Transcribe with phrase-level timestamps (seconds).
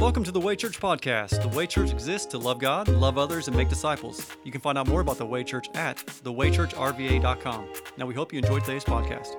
[0.00, 1.42] Welcome to the Way Church podcast.
[1.42, 4.26] The Way Church exists to love God, love others, and make disciples.
[4.44, 7.68] You can find out more about the Way Church at thewaychurchrva.com.
[7.98, 9.36] Now, we hope you enjoyed today's podcast.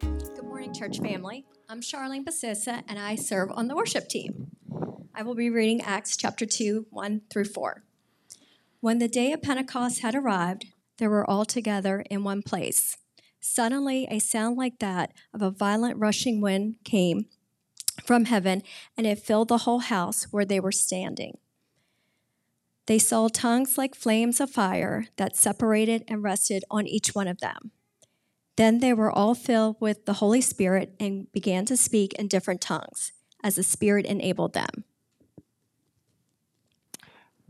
[0.00, 1.46] Good morning, church family.
[1.66, 4.48] I'm Charlene Basissa, and I serve on the worship team.
[5.14, 7.84] I will be reading Acts chapter 2, 1 through 4.
[8.80, 10.66] When the day of Pentecost had arrived,
[10.98, 12.98] they were all together in one place.
[13.40, 17.24] Suddenly, a sound like that of a violent rushing wind came
[18.04, 18.62] from heaven,
[18.96, 21.38] and it filled the whole house where they were standing.
[22.86, 27.40] They saw tongues like flames of fire that separated and rested on each one of
[27.40, 27.70] them.
[28.56, 32.60] Then they were all filled with the Holy Spirit and began to speak in different
[32.60, 33.12] tongues,
[33.42, 34.84] as the Spirit enabled them.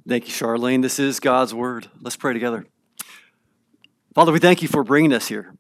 [0.07, 0.83] Thank you, Charlene.
[0.83, 1.89] This is God's word.
[2.01, 2.67] Let's pray together.
[4.15, 5.55] Father, we thank you for bringing us here.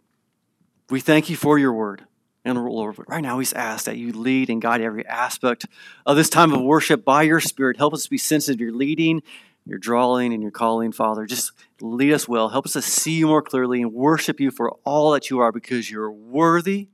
[0.90, 2.04] We thank you for your word.
[2.44, 5.64] And Lord, right now we ask that you lead and guide every aspect
[6.04, 7.78] of this time of worship by your Spirit.
[7.78, 9.22] Help us to be sensitive to your leading,
[9.64, 11.24] your drawing, and your calling, Father.
[11.24, 12.50] Just lead us well.
[12.50, 15.52] Help us to see you more clearly and worship you for all that you are
[15.52, 16.88] because you're worthy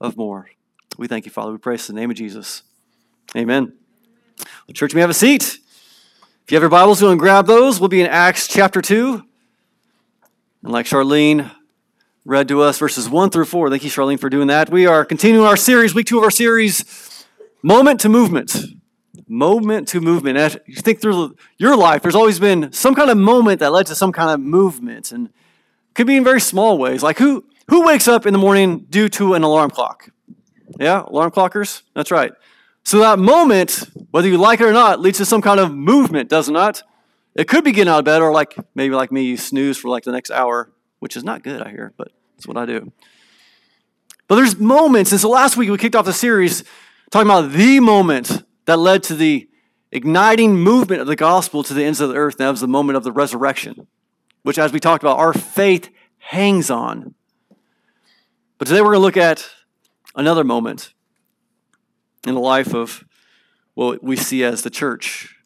[0.00, 0.48] of more.
[0.96, 1.50] We thank you, Father.
[1.50, 2.62] We praise in the name of Jesus.
[3.36, 3.72] Amen.
[4.68, 5.58] The church may have a seat.
[6.44, 7.80] If you have your Bibles, go and grab those.
[7.80, 9.24] We'll be in Acts chapter 2.
[10.62, 11.50] And like Charlene
[12.24, 13.68] read to us verses 1 through 4.
[13.68, 14.70] Thank you, Charlene, for doing that.
[14.70, 17.26] We are continuing our series, week two of our series,
[17.62, 18.56] Moment to Movement.
[19.28, 20.38] Moment to movement.
[20.38, 23.86] As you think through your life, there's always been some kind of moment that led
[23.86, 25.12] to some kind of movement.
[25.12, 25.30] And
[25.94, 27.02] could be in very small ways.
[27.02, 30.10] Like who who wakes up in the morning due to an alarm clock?
[30.78, 31.82] Yeah, alarm clockers?
[31.94, 32.32] That's right.
[32.84, 36.28] So that moment, whether you like it or not, leads to some kind of movement,
[36.28, 36.82] does it not?
[37.34, 39.88] It could be getting out of bed, or like maybe like me, you snooze for
[39.88, 40.70] like the next hour
[41.04, 42.90] which is not good, I hear, but that's what I do.
[44.26, 46.64] But there's moments, and so last week we kicked off the series
[47.10, 49.46] talking about the moment that led to the
[49.92, 52.36] igniting movement of the gospel to the ends of the earth.
[52.36, 53.86] And that was the moment of the resurrection,
[54.44, 57.14] which, as we talked about, our faith hangs on.
[58.56, 59.46] But today we're going to look at
[60.16, 60.94] another moment
[62.26, 63.04] in the life of
[63.74, 65.36] what we see as the church.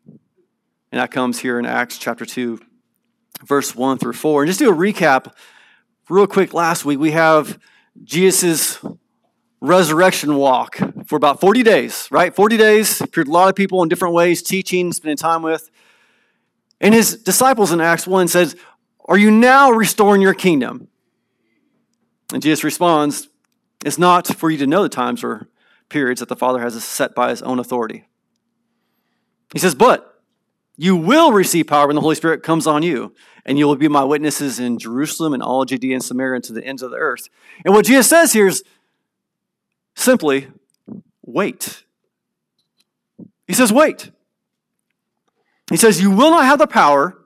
[0.92, 2.60] And that comes here in Acts chapter 2,
[3.44, 4.42] verse 1 through 4.
[4.42, 5.32] And just do a recap
[6.08, 6.98] real quick last week.
[6.98, 7.58] We have
[8.04, 8.78] Jesus'
[9.60, 12.34] resurrection walk for about 40 days, right?
[12.34, 15.70] 40 days, appeared a lot of people in different ways, teaching, spending time with.
[16.80, 18.56] And his disciples in Acts 1 says,
[19.06, 20.88] Are you now restoring your kingdom?
[22.32, 23.28] And Jesus responds,
[23.84, 25.48] It's not for you to know the times or
[25.88, 28.04] periods that the Father has set by his own authority.
[29.52, 30.22] He says, But
[30.76, 33.14] you will receive power when the Holy Spirit comes on you,
[33.48, 36.52] and you will be my witnesses in Jerusalem and all Judea and Samaria and to
[36.52, 37.30] the ends of the earth.
[37.64, 38.62] And what Jesus says here is
[39.96, 40.48] simply
[41.24, 41.84] wait.
[43.46, 44.10] He says, wait.
[45.70, 47.16] He says, You will not have the power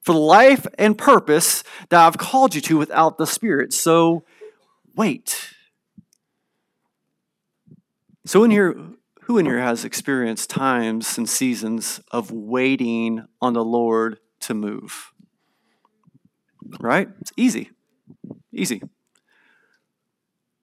[0.00, 3.74] for the life and purpose that I've called you to without the Spirit.
[3.74, 4.24] So
[4.94, 5.52] wait.
[8.24, 8.76] So, in here,
[9.22, 15.12] who in here has experienced times and seasons of waiting on the Lord to move?
[16.80, 17.08] Right?
[17.20, 17.70] It's easy.
[18.52, 18.82] Easy.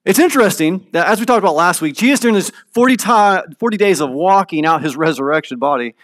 [0.05, 3.77] It's interesting that as we talked about last week, Jesus, during his 40, time, 40
[3.77, 5.95] days of walking out his resurrection body,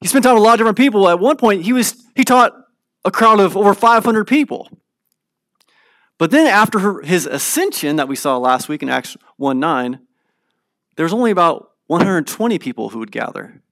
[0.00, 1.08] he spent time with a lot of different people.
[1.08, 2.52] At one point, he, was, he taught
[3.04, 4.68] a crowd of over 500 people.
[6.18, 10.00] But then after his ascension that we saw last week in Acts 1 9,
[10.96, 13.62] there's only about 120 people who would gather.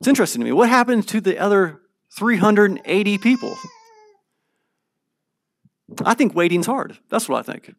[0.00, 0.52] It's interesting to me.
[0.52, 1.80] What happened to the other
[2.10, 3.56] 380 people?
[6.04, 6.98] I think waiting's hard.
[7.08, 7.68] That's what I think.
[7.68, 7.74] I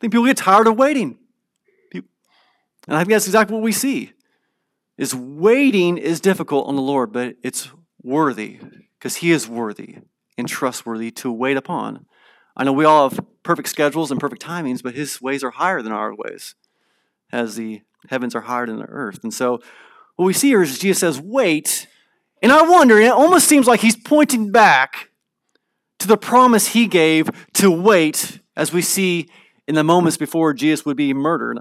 [0.00, 1.18] think people get tired of waiting.
[2.88, 4.12] And I think that's exactly what we see.
[4.96, 7.70] Is waiting is difficult on the Lord, but it's
[8.02, 8.58] worthy
[8.98, 9.98] because he is worthy
[10.36, 12.06] and trustworthy to wait upon.
[12.56, 15.82] I know we all have perfect schedules and perfect timings, but his ways are higher
[15.82, 16.54] than our ways,
[17.30, 19.20] as the heavens are higher than the earth.
[19.22, 19.60] And so
[20.16, 21.86] what we see here is Jesus says, wait.
[22.42, 25.09] And I wonder, it almost seems like he's pointing back
[26.00, 29.28] to the promise he gave to wait, as we see
[29.68, 31.60] in the moments before Jesus would be murdered.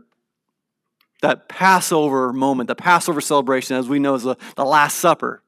[1.21, 5.44] That Passover moment, the Passover celebration, as we know, is the, the Last Supper.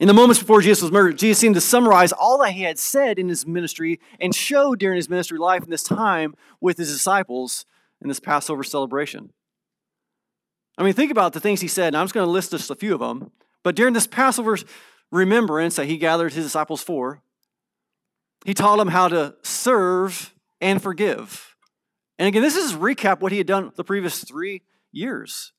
[0.00, 2.78] In the moments before Jesus was murdered, Jesus seemed to summarize all that he had
[2.78, 6.92] said in his ministry and showed during his ministry life in this time with his
[6.92, 7.64] disciples
[8.00, 9.32] in this Passover celebration.
[10.76, 12.70] I mean, think about the things he said, and I'm just going to list just
[12.70, 13.32] a few of them.
[13.64, 14.56] But during this Passover
[15.10, 17.22] remembrance that he gathered his disciples for,
[18.44, 21.56] he taught them how to serve and forgive.
[22.18, 24.62] And again, this is recap what he had done the previous three
[24.92, 25.52] years.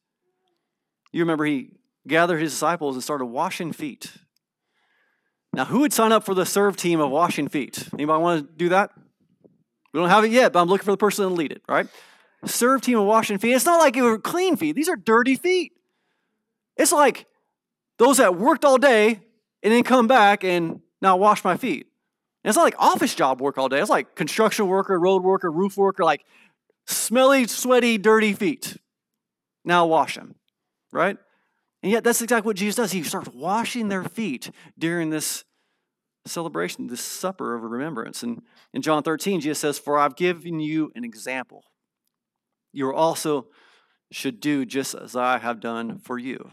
[1.12, 1.72] You remember he
[2.08, 4.12] gathered his disciples and started washing feet.
[5.54, 7.88] Now, who would sign up for the serve team of washing feet?
[7.94, 8.92] Anybody want to do that?
[9.94, 11.88] We don't have it yet, but I'm looking for the person to lead it, right?
[12.46, 13.54] Serve team of washing feet.
[13.54, 14.76] It's not like it were clean feet.
[14.76, 15.74] These are dirty feet.
[16.78, 17.26] It's like
[17.98, 19.20] those that worked all day
[19.64, 21.88] and then come back and now wash my feet.
[22.44, 23.80] And it's not like office job work all day.
[23.80, 26.26] It's like construction worker, road worker, roof worker, like
[26.88, 28.78] smelly, sweaty, dirty feet.
[29.66, 30.36] Now wash them,
[30.92, 31.18] right?
[31.84, 32.92] And yet that's exactly what Jesus does.
[32.92, 35.44] He starts washing their feet during this
[36.26, 38.24] celebration, this supper of remembrance.
[38.24, 38.42] And
[38.74, 41.64] in John 13, Jesus says, For I've given you an example.
[42.72, 43.48] You also
[44.12, 46.52] should do just as I have done for you.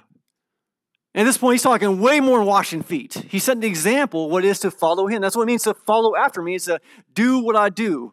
[1.17, 3.15] At this point, he's talking way more than washing feet.
[3.31, 5.23] He set an example what it is to follow him.
[5.23, 6.57] That's what it means to follow after me.
[6.57, 6.79] It's to
[7.15, 8.13] do what I do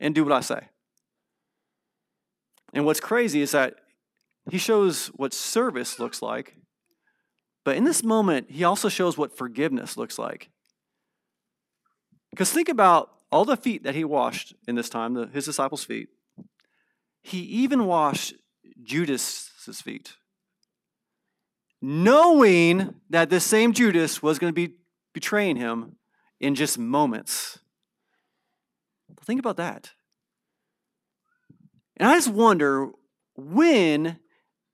[0.00, 0.68] and do what I say.
[2.72, 3.74] And what's crazy is that
[4.50, 6.56] he shows what service looks like,
[7.64, 10.48] but in this moment, he also shows what forgiveness looks like.
[12.30, 15.84] Because think about all the feet that he washed in this time, the, his disciples'
[15.84, 16.08] feet.
[17.20, 18.34] He even washed
[18.82, 20.14] Judas's feet
[21.82, 24.74] knowing that this same Judas was going to be
[25.12, 25.96] betraying him
[26.40, 27.58] in just moments.
[29.24, 29.92] Think about that.
[31.96, 32.90] And I just wonder
[33.36, 34.18] when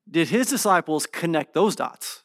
[0.08, 2.22] did his disciples connect those dots?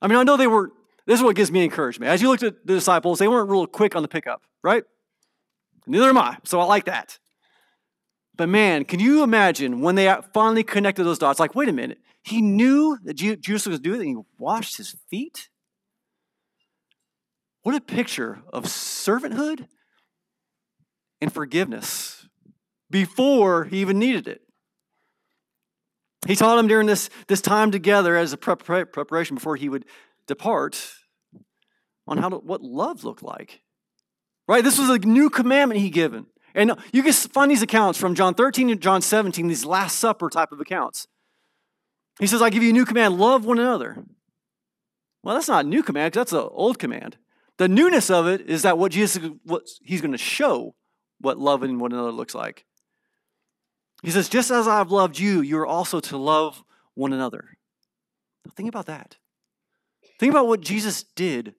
[0.00, 0.70] I mean, I know they were,
[1.06, 2.10] this is what gives me encouragement.
[2.10, 4.84] As you looked at the disciples, they weren't real quick on the pickup, right?
[5.86, 7.18] Neither am I, so I like that.
[8.36, 11.38] But man, can you imagine when they finally connected those dots?
[11.38, 14.96] Like, wait a minute, he knew that Jesus was doing it and he washed his
[15.10, 15.48] feet?
[17.62, 19.66] What a picture of servanthood
[21.20, 22.26] and forgiveness
[22.90, 24.40] before he even needed it.
[26.26, 29.84] He taught him during this, this time together as a prep, preparation before he would
[30.26, 30.92] depart
[32.06, 33.60] on how to, what love looked like.
[34.48, 34.64] Right?
[34.64, 36.26] This was a new commandment he given.
[36.54, 40.28] And you can find these accounts from John 13 and John 17, these Last Supper
[40.28, 41.06] type of accounts.
[42.20, 44.04] He says, I give you a new command love one another.
[45.22, 47.16] Well, that's not a new command, that's an old command.
[47.58, 50.74] The newness of it is that what Jesus, what he's going to show
[51.20, 52.64] what loving one another looks like.
[54.02, 56.64] He says, just as I've loved you, you are also to love
[56.94, 57.56] one another.
[58.56, 59.16] Think about that.
[60.18, 61.54] Think about what Jesus did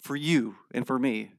[0.00, 1.32] for you and for me.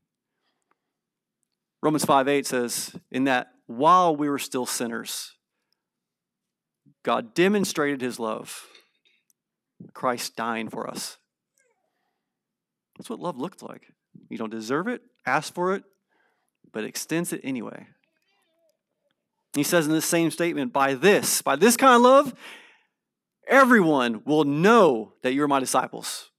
[1.82, 5.34] Romans 5 8 says, In that while we were still sinners,
[7.04, 8.68] God demonstrated his love.
[9.94, 11.18] Christ dying for us.
[12.98, 13.84] That's what love looks like.
[14.30, 15.84] You don't deserve it, ask for it,
[16.74, 17.88] but extends it anyway.
[19.54, 22.34] He says in this same statement, by this, by this kind of love,
[23.48, 26.30] everyone will know that you're my disciples.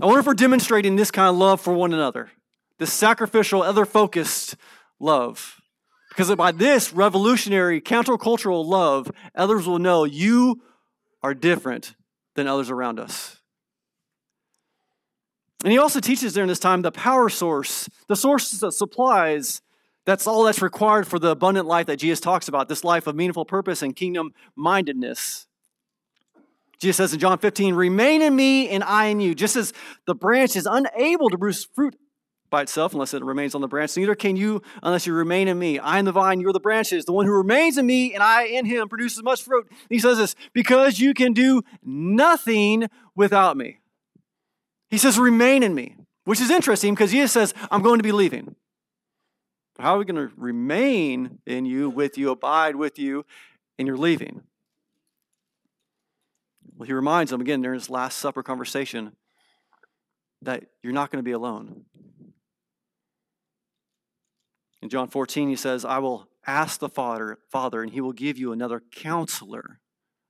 [0.00, 2.30] I wonder if we're demonstrating this kind of love for one another,
[2.78, 4.56] this sacrificial, other focused
[5.00, 5.60] love.
[6.08, 10.62] Because by this revolutionary, countercultural love, others will know you
[11.22, 11.94] are different
[12.34, 13.36] than others around us.
[15.64, 19.60] And he also teaches during this time the power source, the source that supplies.
[20.04, 23.14] That's all that's required for the abundant life that Jesus talks about this life of
[23.14, 25.46] meaningful purpose and kingdom mindedness.
[26.78, 29.34] Jesus says in John 15, Remain in me and I in you.
[29.34, 29.72] Just as
[30.06, 31.96] the branch is unable to produce fruit
[32.50, 33.96] by itself unless it remains on the branch.
[33.96, 35.78] Neither can you unless you remain in me.
[35.78, 37.04] I am the vine, you are the branches.
[37.04, 39.66] The one who remains in me and I in him produces much fruit.
[39.70, 43.80] And he says this because you can do nothing without me.
[44.90, 48.12] He says, remain in me, which is interesting because Jesus says, I'm going to be
[48.12, 48.56] leaving.
[49.78, 53.24] How are we going to remain in you, with you, abide with you,
[53.78, 54.42] and you're leaving?
[56.76, 59.12] Well, he reminds them again during his Last Supper conversation
[60.42, 61.84] that you're not going to be alone.
[64.88, 68.38] In John 14, he says, I will ask the Father, Father, and he will give
[68.38, 69.80] you another counselor.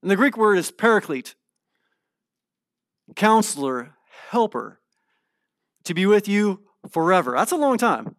[0.03, 1.37] And the Greek word is paraclete.
[3.15, 3.95] Counselor,
[4.31, 4.81] helper,
[5.85, 7.35] to be with you forever.
[7.37, 8.17] That's a long time.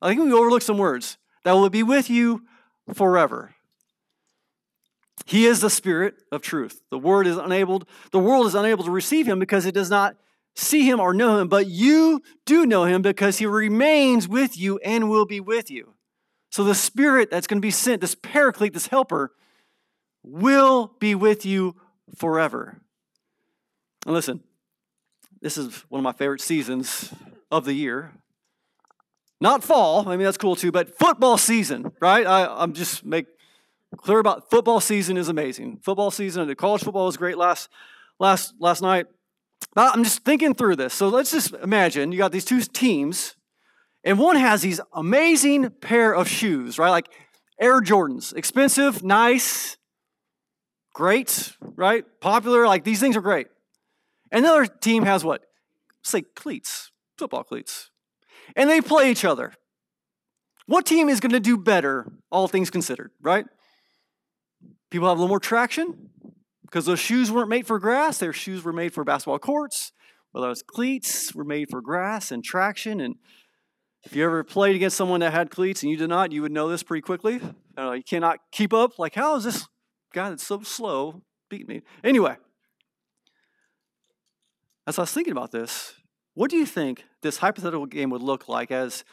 [0.00, 1.18] I think we overlook some words.
[1.42, 2.46] That will be with you
[2.94, 3.54] forever.
[5.26, 6.80] He is the spirit of truth.
[6.90, 10.16] The word is unable, the world is unable to receive him because it does not
[10.54, 14.78] see him or know him, but you do know him because he remains with you
[14.78, 15.94] and will be with you.
[16.50, 19.32] So the Spirit that's going to be sent, this paraclete, this helper,
[20.22, 21.74] will be with you
[22.16, 22.80] forever.
[24.06, 24.40] And listen,
[25.40, 27.12] this is one of my favorite seasons
[27.50, 28.12] of the year.
[29.40, 32.26] Not fall, I mean, that's cool too, but football season, right?
[32.26, 33.26] I, I'm just make
[33.96, 35.80] clear about football season is amazing.
[35.82, 37.68] Football season, and the college football was great last,
[38.18, 39.06] last, last night.
[39.76, 40.94] I'm just thinking through this.
[40.94, 43.34] So let's just imagine you got these two teams,
[44.04, 46.90] and one has these amazing pair of shoes, right?
[46.90, 47.08] Like
[47.60, 49.76] Air Jordans, expensive, nice,
[50.92, 52.04] great, right?
[52.20, 53.48] Popular, like these things are great.
[54.30, 55.42] And another team has what?
[56.02, 57.90] Say cleats, football cleats.
[58.56, 59.54] And they play each other.
[60.66, 63.46] What team is going to do better, all things considered, right?
[64.90, 66.10] People have a little more traction
[66.74, 68.18] because those shoes weren't made for grass.
[68.18, 69.92] Their shoes were made for basketball courts.
[70.32, 73.00] Well, those cleats were made for grass and traction.
[73.00, 73.14] And
[74.02, 76.50] if you ever played against someone that had cleats and you did not, you would
[76.50, 77.40] know this pretty quickly.
[77.78, 78.98] Uh, you cannot keep up.
[78.98, 79.68] Like, how is this
[80.12, 81.82] guy that's so slow beat me?
[82.02, 82.36] Anyway,
[84.88, 85.94] as I was thinking about this,
[86.34, 89.04] what do you think this hypothetical game would look like as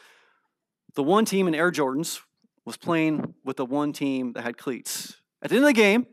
[0.96, 2.22] the one team in Air Jordans
[2.64, 5.14] was playing with the one team that had cleats?
[5.40, 6.06] At the end of the game,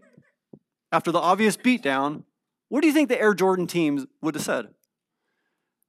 [0.91, 2.23] after the obvious beatdown,
[2.69, 4.67] what do you think the Air Jordan teams would have said?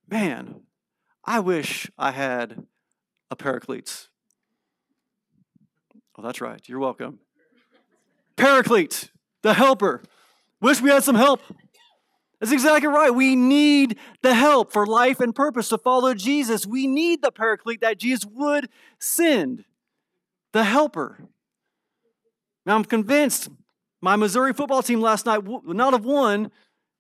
[0.09, 0.62] Man,
[1.25, 2.66] I wish I had
[3.30, 4.09] a cleats.
[6.19, 6.61] Oh, that's right.
[6.69, 7.21] You're welcome.
[8.37, 9.11] Paraclete,
[9.42, 10.02] the helper.
[10.61, 11.40] Wish we had some help.
[12.40, 13.11] That's exactly right.
[13.11, 16.66] We need the help for life and purpose to follow Jesus.
[16.66, 19.64] We need the paraclete that Jesus would send,
[20.52, 21.28] the helper.
[22.64, 23.50] Now, I'm convinced
[24.00, 26.50] my Missouri football team last night would not have won.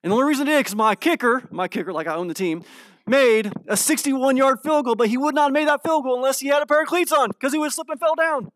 [0.02, 2.34] And the only reason it did because my kicker, my kicker, like I own the
[2.34, 2.64] team,
[3.06, 6.16] made a 61 yard field goal, but he would not have made that field goal
[6.16, 8.14] unless he had a pair of cleats on because he would have slipped and fell
[8.14, 8.50] down.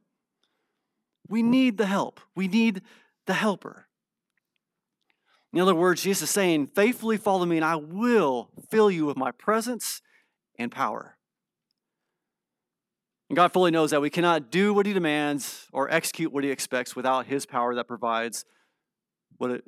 [1.28, 2.20] We need the help.
[2.34, 2.82] We need
[3.26, 3.86] the helper.
[5.52, 9.16] In other words, Jesus is saying, faithfully follow me, and I will fill you with
[9.16, 10.02] my presence
[10.58, 11.16] and power.
[13.28, 16.50] And God fully knows that we cannot do what He demands or execute what He
[16.50, 18.44] expects without His power that provides
[19.38, 19.64] what it,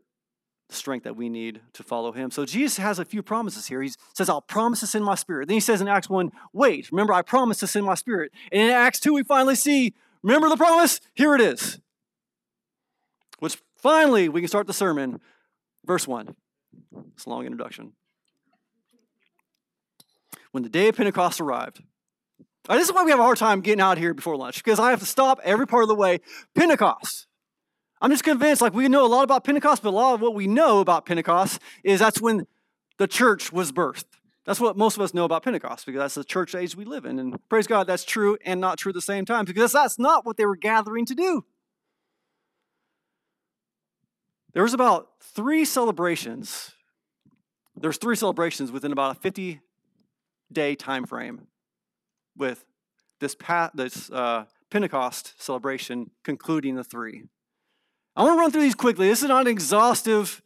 [0.68, 2.30] strength that we need to follow Him.
[2.30, 3.80] So Jesus has a few promises here.
[3.80, 5.48] He says, I'll promise to send my Spirit.
[5.48, 8.32] Then He says in Acts 1, wait, remember, I promised to send my Spirit.
[8.52, 11.00] And in Acts 2, we finally see, remember the promise?
[11.14, 11.80] Here it is.
[13.38, 15.20] Which finally we can start the sermon
[15.86, 16.34] Verse 1.
[17.14, 17.92] It's a long introduction.
[20.50, 21.82] When the day of Pentecost arrived,
[22.68, 24.80] Uh, this is why we have a hard time getting out here before lunch, because
[24.80, 26.20] I have to stop every part of the way.
[26.54, 27.26] Pentecost.
[28.00, 30.35] I'm just convinced, like, we know a lot about Pentecost, but a lot of what
[30.35, 32.46] we know about Pentecost is that's when
[32.99, 34.04] the church was birthed.
[34.44, 37.04] That's what most of us know about Pentecost, because that's the church age we live
[37.04, 37.18] in.
[37.18, 40.26] And praise God, that's true and not true at the same time, because that's not
[40.26, 41.44] what they were gathering to do.
[44.52, 46.73] There was about three celebrations.
[47.76, 49.61] There's three celebrations within about a 50
[50.52, 51.46] day time frame
[52.36, 52.64] with
[53.20, 53.36] this,
[53.74, 57.24] this uh, Pentecost celebration concluding the three.
[58.14, 59.08] I want to run through these quickly.
[59.08, 60.42] This is not an exhaustive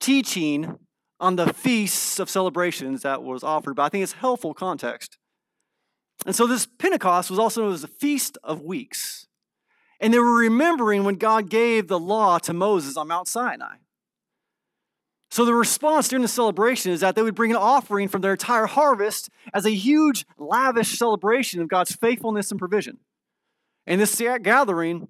[0.00, 0.78] teaching
[1.18, 5.16] on the feasts of celebrations that was offered, but I think it's helpful context.
[6.26, 9.26] And so this Pentecost was also known as the Feast of Weeks.
[10.00, 13.76] And they were remembering when God gave the law to Moses on Mount Sinai.
[15.30, 18.32] So the response during the celebration is that they would bring an offering from their
[18.32, 22.98] entire harvest as a huge, lavish celebration of God's faithfulness and provision.
[23.86, 25.08] And this gathering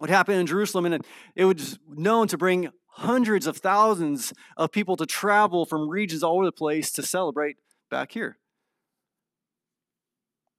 [0.00, 1.04] would happen in Jerusalem, and
[1.36, 6.36] it was known to bring hundreds of thousands of people to travel from regions all
[6.36, 7.56] over the place to celebrate
[7.90, 8.38] back here.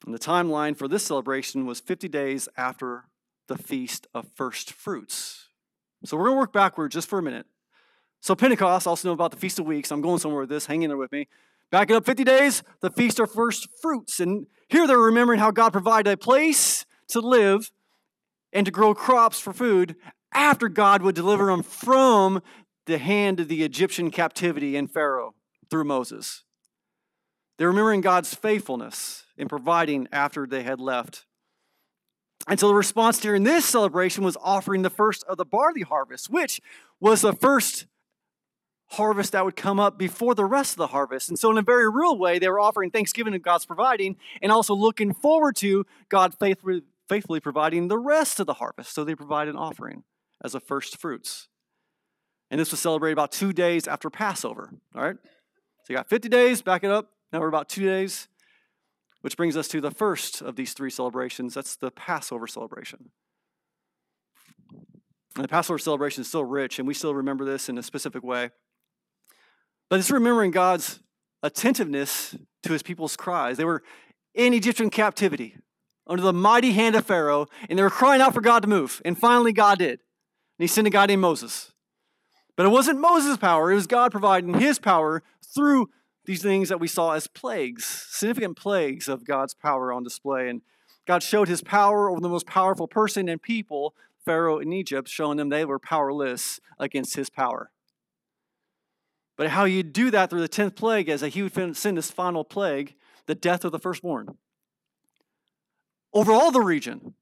[0.05, 3.05] And the timeline for this celebration was 50 days after
[3.47, 5.47] the Feast of First Fruits.
[6.05, 7.45] So we're going to work backward just for a minute.
[8.23, 9.91] So Pentecost, also know about the Feast of Weeks.
[9.91, 10.65] I'm going somewhere with this.
[10.65, 11.27] Hang in there with me.
[11.71, 14.21] Back it up 50 days, the Feast of First Fruits.
[14.21, 17.69] And here they're remembering how God provided a place to live
[18.53, 19.97] and to grow crops for food
[20.33, 22.41] after God would deliver them from
[22.85, 25.35] the hand of the Egyptian captivity in Pharaoh
[25.69, 26.45] through Moses.
[27.57, 31.25] They're remembering God's faithfulness in providing after they had left
[32.47, 36.29] and so the response during this celebration was offering the first of the barley harvest,
[36.29, 36.59] which
[36.99, 37.85] was the first
[38.93, 41.29] harvest that would come up before the rest of the harvest.
[41.29, 44.51] And so, in a very real way, they were offering thanksgiving to God's providing and
[44.51, 48.93] also looking forward to God faithfully, faithfully providing the rest of the harvest.
[48.93, 50.03] So, they provide an offering
[50.43, 51.47] as a first fruits.
[52.49, 54.69] And this was celebrated about two days after Passover.
[54.95, 55.15] All right?
[55.83, 57.09] So, you got 50 days, back it up.
[57.31, 58.27] Now we're about two days
[59.23, 63.09] which brings us to the first of these three celebrations that's the Passover celebration.
[65.35, 68.21] And the Passover celebration is still rich, and we still remember this in a specific
[68.21, 68.51] way.
[69.89, 70.99] But it's remembering God's
[71.41, 73.57] attentiveness to his people's cries.
[73.57, 73.83] They were
[74.33, 75.55] in Egyptian captivity,
[76.07, 79.01] under the mighty hand of Pharaoh, and they were crying out for God to move.
[79.05, 79.91] And finally, God did.
[79.91, 79.99] And
[80.59, 81.71] he sent a guy named Moses.
[82.55, 85.23] But it wasn't Moses' power, it was God providing his power
[85.53, 85.89] through
[86.25, 90.49] these things that we saw as plagues, significant plagues of God's power on display.
[90.49, 90.61] And
[91.05, 95.37] God showed his power over the most powerful person and people, Pharaoh in Egypt, showing
[95.37, 97.71] them they were powerless against his power.
[99.35, 102.11] But how you do that through the 10th plague is that he would send this
[102.11, 104.37] final plague, the death of the firstborn,
[106.13, 107.15] over all the region.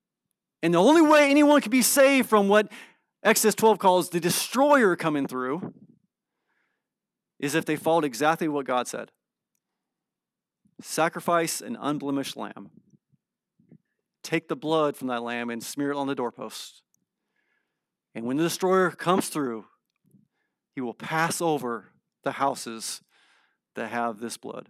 [0.62, 2.72] And the only way anyone could be saved from what
[3.24, 5.74] Exodus 12 calls the destroyer coming through
[7.39, 9.12] is if they followed exactly what God said
[10.84, 12.72] sacrifice an unblemished lamb.
[14.24, 16.82] Take the blood from that lamb and smear it on the doorpost.
[18.13, 19.65] And when the destroyer comes through,
[20.74, 21.90] he will pass over
[22.24, 23.01] the houses
[23.75, 24.70] that have this blood.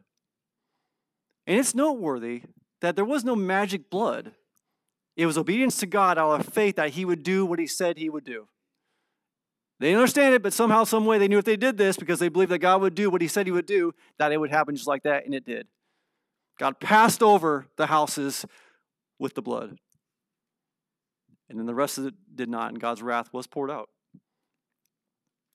[1.47, 2.43] And it's noteworthy
[2.81, 4.31] that there was no magic blood.
[5.15, 7.97] It was obedience to God out of faith that he would do what he said
[7.97, 8.47] he would do.
[9.79, 12.19] They didn't understand it, but somehow, some way, they knew if they did this because
[12.19, 14.51] they believed that God would do what he said he would do, that it would
[14.51, 15.67] happen just like that, and it did.
[16.59, 18.45] God passed over the houses
[19.17, 19.79] with the blood.
[21.49, 23.89] And then the rest of it did not, and God's wrath was poured out.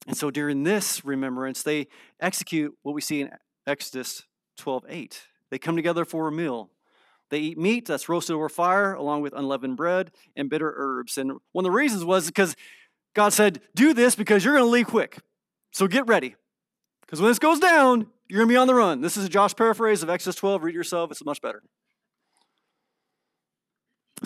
[0.06, 1.88] And so during this remembrance, they
[2.20, 3.30] execute what we see in
[3.66, 4.22] Exodus
[4.58, 5.22] 12 8.
[5.50, 6.70] They come together for a meal.
[7.30, 11.18] They eat meat that's roasted over fire, along with unleavened bread and bitter herbs.
[11.18, 12.54] And one of the reasons was because
[13.14, 15.18] God said, Do this because you're going to leave quick.
[15.72, 16.36] So get ready.
[17.00, 19.00] Because when this goes down, you're going to be on the run.
[19.00, 20.62] This is a Josh paraphrase of Exodus 12.
[20.62, 21.62] Read yourself, it's much better.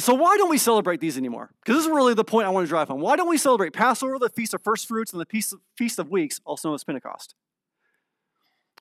[0.01, 1.51] So, why don't we celebrate these anymore?
[1.61, 3.01] Because this is really the point I want to drive home.
[3.01, 6.41] Why don't we celebrate Passover, the Feast of First Fruits, and the Feast of Weeks,
[6.45, 7.35] also known as Pentecost?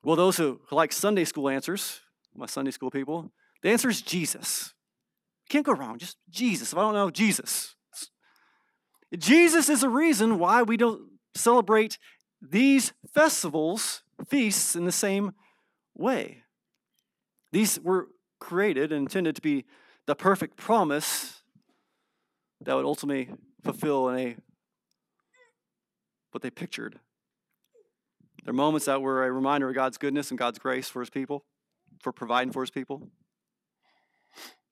[0.03, 1.99] Well, those who like Sunday school answers,
[2.35, 4.73] my Sunday school people, the answer is Jesus.
[5.49, 6.71] Can't go wrong, just Jesus.
[6.71, 7.75] If I don't know, Jesus.
[9.17, 11.01] Jesus is the reason why we don't
[11.35, 11.97] celebrate
[12.41, 15.33] these festivals, feasts, in the same
[15.95, 16.43] way.
[17.51, 18.07] These were
[18.39, 19.65] created and intended to be
[20.09, 21.43] the perfect promise
[22.61, 23.29] that would ultimately
[23.63, 24.35] fulfill in a
[26.31, 26.99] what they pictured.
[28.43, 31.11] There are moments that were a reminder of God's goodness and God's grace for his
[31.11, 31.45] people,
[32.01, 33.11] for providing for his people.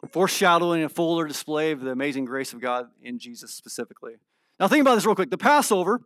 [0.10, 4.14] Foreshadowing a fuller display of the amazing grace of God in Jesus specifically.
[4.60, 5.30] Now, think about this real quick.
[5.30, 6.02] The Passover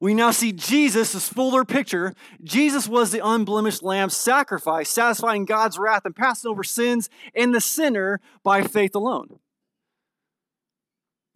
[0.00, 2.14] we now see Jesus, this fuller picture.
[2.42, 7.60] Jesus was the unblemished lamb sacrifice, satisfying God's wrath and passing over sins and the
[7.60, 9.38] sinner by faith alone.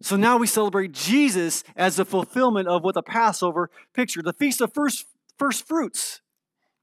[0.01, 4.25] So now we celebrate Jesus as the fulfillment of what the Passover pictured.
[4.25, 5.05] The Feast of First,
[5.37, 6.21] first Fruits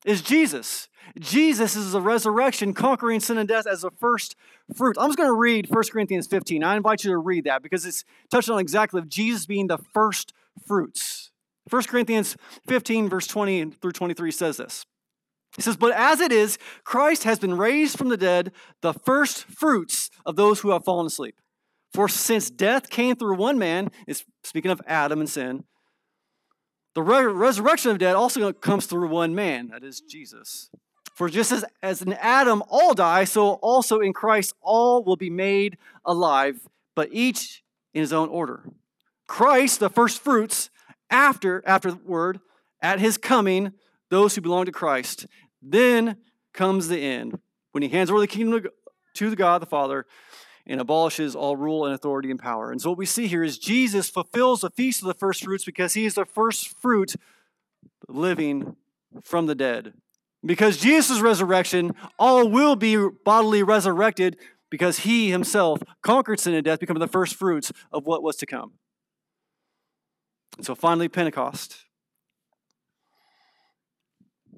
[0.05, 0.89] is Jesus.
[1.19, 4.37] Jesus is the resurrection, conquering sin and death as the first
[4.75, 4.97] fruit.
[4.99, 6.63] I'm just going to read 1 Corinthians 15.
[6.63, 9.79] I invite you to read that because it's touching on exactly of Jesus being the
[9.79, 10.33] first
[10.65, 11.32] fruits.
[11.71, 14.85] 1 Corinthians 15, verse 20 through 23 says this.
[15.57, 19.45] He says, But as it is, Christ has been raised from the dead, the first
[19.45, 21.37] fruits of those who have fallen asleep.
[21.93, 25.65] For since death came through one man, is speaking of Adam and sin,
[26.95, 30.71] the re- resurrection of dead also comes through one man, that is Jesus.
[31.15, 35.31] For just as, as in Adam all die, so also in Christ all will be
[35.31, 37.63] made alive, but each
[37.95, 38.65] in his own order.
[39.27, 40.71] Christ, the first fruits,
[41.13, 42.41] after, afterward,
[42.81, 43.73] at his coming,
[44.11, 45.27] those who belong to Christ.
[45.63, 46.17] Then
[46.53, 47.39] comes the end,
[47.71, 48.65] when he hands over the kingdom
[49.15, 50.07] to the God the Father
[50.67, 52.71] and abolishes all rule and authority and power.
[52.71, 55.65] And so what we see here is Jesus fulfills the feast of the first fruits
[55.65, 57.15] because he is the first fruit
[58.09, 58.77] living
[59.23, 59.95] from the dead.
[60.45, 64.37] Because Jesus' resurrection, all will be bodily resurrected
[64.71, 68.47] because he himself conquered sin and death, becoming the first fruits of what was to
[68.47, 68.73] come.
[70.57, 71.77] And so finally, Pentecost,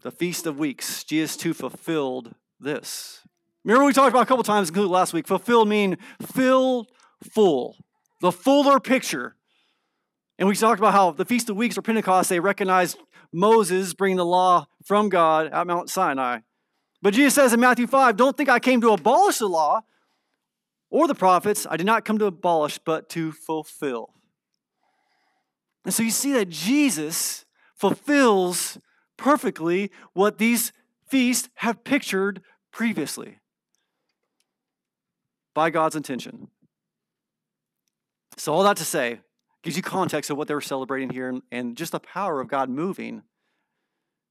[0.02, 3.20] the Feast of Weeks, Jesus too fulfilled this.
[3.64, 5.26] Remember we talked about a couple times, including last week.
[5.26, 6.88] Fulfilled mean filled
[7.33, 7.76] full,
[8.20, 9.37] the fuller picture.
[10.38, 12.98] And we talked about how the Feast of Weeks or Pentecost, they recognized
[13.33, 16.40] Moses bringing the law from God at Mount Sinai.
[17.00, 19.83] But Jesus says in Matthew 5, don't think I came to abolish the law
[20.90, 21.66] or the prophets.
[21.68, 24.11] I did not come to abolish, but to fulfill.
[25.85, 27.44] And so you see that Jesus
[27.75, 28.79] fulfills
[29.16, 30.73] perfectly what these
[31.07, 32.42] feasts have pictured
[32.73, 33.38] previously
[35.53, 36.49] by God's intention.
[38.37, 39.20] So, all that to say,
[39.62, 42.49] gives you context of what they were celebrating here and, and just the power of
[42.49, 43.23] God moving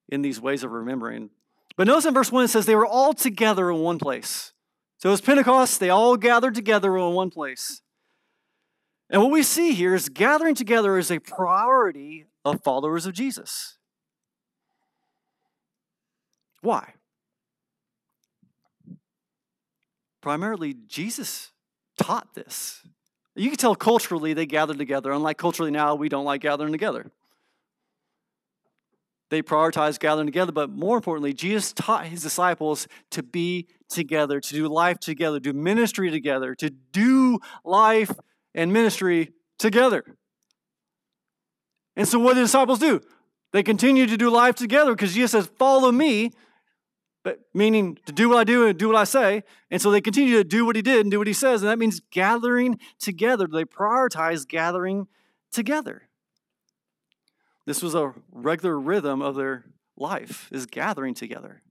[0.10, 1.30] in these ways of remembering.
[1.76, 4.52] But notice in verse 1 it says they were all together in one place.
[4.98, 7.82] So it's Pentecost, they all gathered together in one place.
[9.10, 13.78] And what we see here is gathering together is a priority of followers of Jesus.
[16.62, 16.94] Why?
[20.22, 21.52] Primarily, Jesus
[21.98, 22.82] taught this.
[23.36, 27.12] You can tell culturally they gathered together, unlike culturally now, we don't like gathering together.
[29.30, 34.54] They prioritized gathering together, but more importantly, Jesus taught his disciples to be together, to
[34.54, 38.12] do life together, do ministry together, to do life
[38.54, 40.04] and ministry together.
[41.96, 43.02] And so, what do the disciples do?
[43.52, 46.32] They continue to do life together because Jesus says, Follow me,
[47.24, 49.44] but meaning to do what I do and do what I say.
[49.70, 51.62] And so they continue to do what he did and do what he says.
[51.62, 53.48] And that means gathering together.
[53.48, 55.08] They prioritize gathering
[55.52, 56.10] together.
[57.66, 61.62] This was a regular rhythm of their life, is gathering together.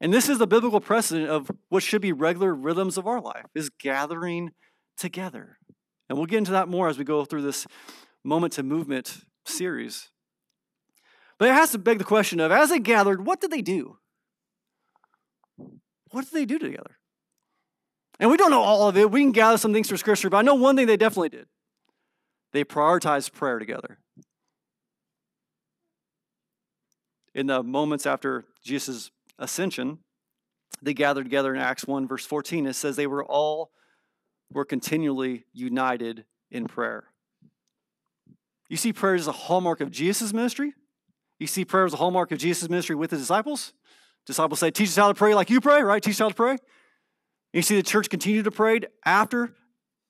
[0.00, 3.44] And this is the biblical precedent of what should be regular rhythms of our life,
[3.54, 4.50] is gathering
[4.96, 5.58] together.
[6.10, 7.68] And we'll get into that more as we go through this
[8.24, 10.10] moment to movement series.
[11.38, 13.96] But it has to beg the question of as they gathered, what did they do?
[16.10, 16.98] What did they do together?
[18.18, 19.08] And we don't know all of it.
[19.12, 21.46] We can gather some things from Scripture, but I know one thing they definitely did.
[22.52, 24.00] They prioritized prayer together.
[27.36, 30.00] In the moments after Jesus' ascension,
[30.82, 32.66] they gathered together in Acts 1, verse 14.
[32.66, 33.70] It says they were all
[34.52, 37.04] were continually united in prayer.
[38.68, 40.74] You see prayer as a hallmark of Jesus' ministry.
[41.38, 43.72] You see prayer as a hallmark of Jesus' ministry with his disciples.
[44.26, 46.02] Disciples say, Teach us how to pray like you pray, right?
[46.02, 46.56] Teach us how to pray.
[47.52, 49.54] You see the church continue to pray after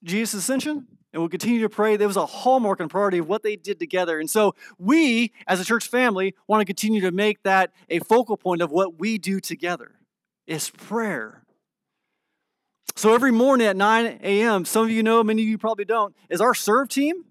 [0.03, 1.97] Jesus' ascension and will continue to pray.
[1.97, 4.19] There was a hallmark and priority of what they did together.
[4.19, 8.37] And so we, as a church family, want to continue to make that a focal
[8.37, 9.91] point of what we do together
[10.47, 11.43] is prayer.
[13.01, 16.15] So every morning at 9 a.m., some of you know, many of you probably don't,
[16.29, 17.25] is our serve team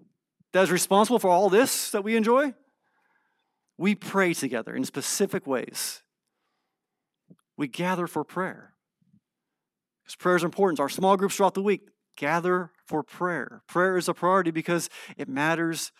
[0.51, 2.53] that is responsible for all this that we enjoy.
[3.77, 6.03] We pray together in specific ways.
[7.55, 8.73] We gather for prayer.
[10.03, 10.81] Because prayer is important.
[10.81, 13.63] Our small groups throughout the week gather for prayer.
[13.69, 15.93] Prayer is a priority because it matters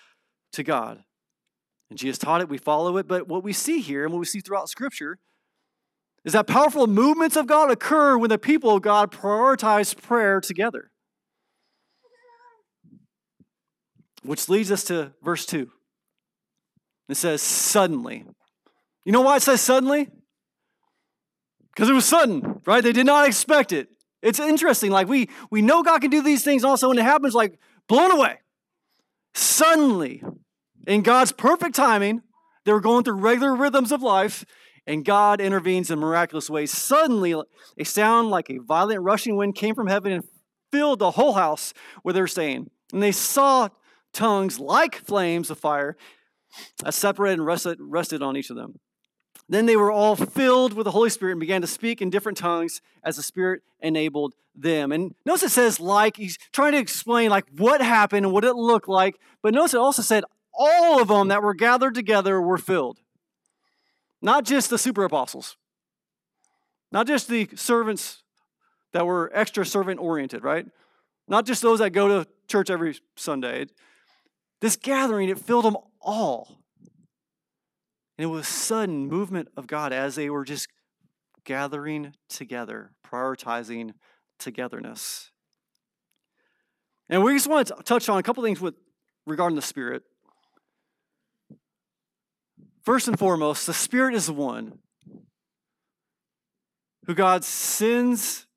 [0.52, 1.02] to God.
[1.90, 3.08] And Jesus taught it, we follow it.
[3.08, 5.18] But what we see here and what we see throughout Scripture
[6.24, 10.92] is that powerful movements of God occur when the people of God prioritize prayer together.
[14.24, 15.72] Which leads us to verse 2.
[17.10, 18.26] It says, suddenly.
[19.04, 20.10] You know why it says suddenly?
[21.74, 22.84] Because it was sudden, right?
[22.84, 23.90] They did not expect it.
[24.22, 24.92] It's interesting.
[24.92, 27.58] Like we we know God can do these things also when it happens, like
[27.88, 28.38] blown away.
[29.34, 30.24] Suddenly,
[30.86, 32.22] in God's perfect timing,
[32.66, 34.46] they were going through regular rhythms of life,
[34.88, 36.72] and God intervenes in miraculous ways.
[36.72, 37.36] Suddenly,
[37.78, 40.24] a sound like a violent rushing wind came from heaven and
[40.72, 42.70] filled the whole house where they were staying.
[42.92, 43.70] And they saw
[44.14, 45.96] tongues like flames of fire
[46.84, 48.80] that separated and rested, rested on each of them.
[49.48, 52.38] Then they were all filled with the Holy Spirit and began to speak in different
[52.38, 54.92] tongues as the Spirit enabled them.
[54.92, 58.56] And notice it says like, he's trying to explain like what happened and what it
[58.56, 59.20] looked like.
[59.42, 63.00] But notice it also said all of them that were gathered together were filled.
[64.22, 65.58] Not just the super apostles.
[66.92, 68.24] Not just the servants
[68.94, 70.66] that were extra servant oriented, right?
[71.28, 73.68] Not just those that go to church every Sunday.
[74.60, 76.60] This gathering, it filled them all.
[78.18, 80.68] And it was a sudden movement of God as they were just
[81.46, 83.94] gathering together, prioritizing
[84.38, 85.32] togetherness.
[87.10, 88.76] And we just want to touch on a couple things with
[89.26, 90.04] regarding the Spirit.
[92.84, 94.80] First and foremost, the Spirit is the one
[97.06, 98.48] who God sends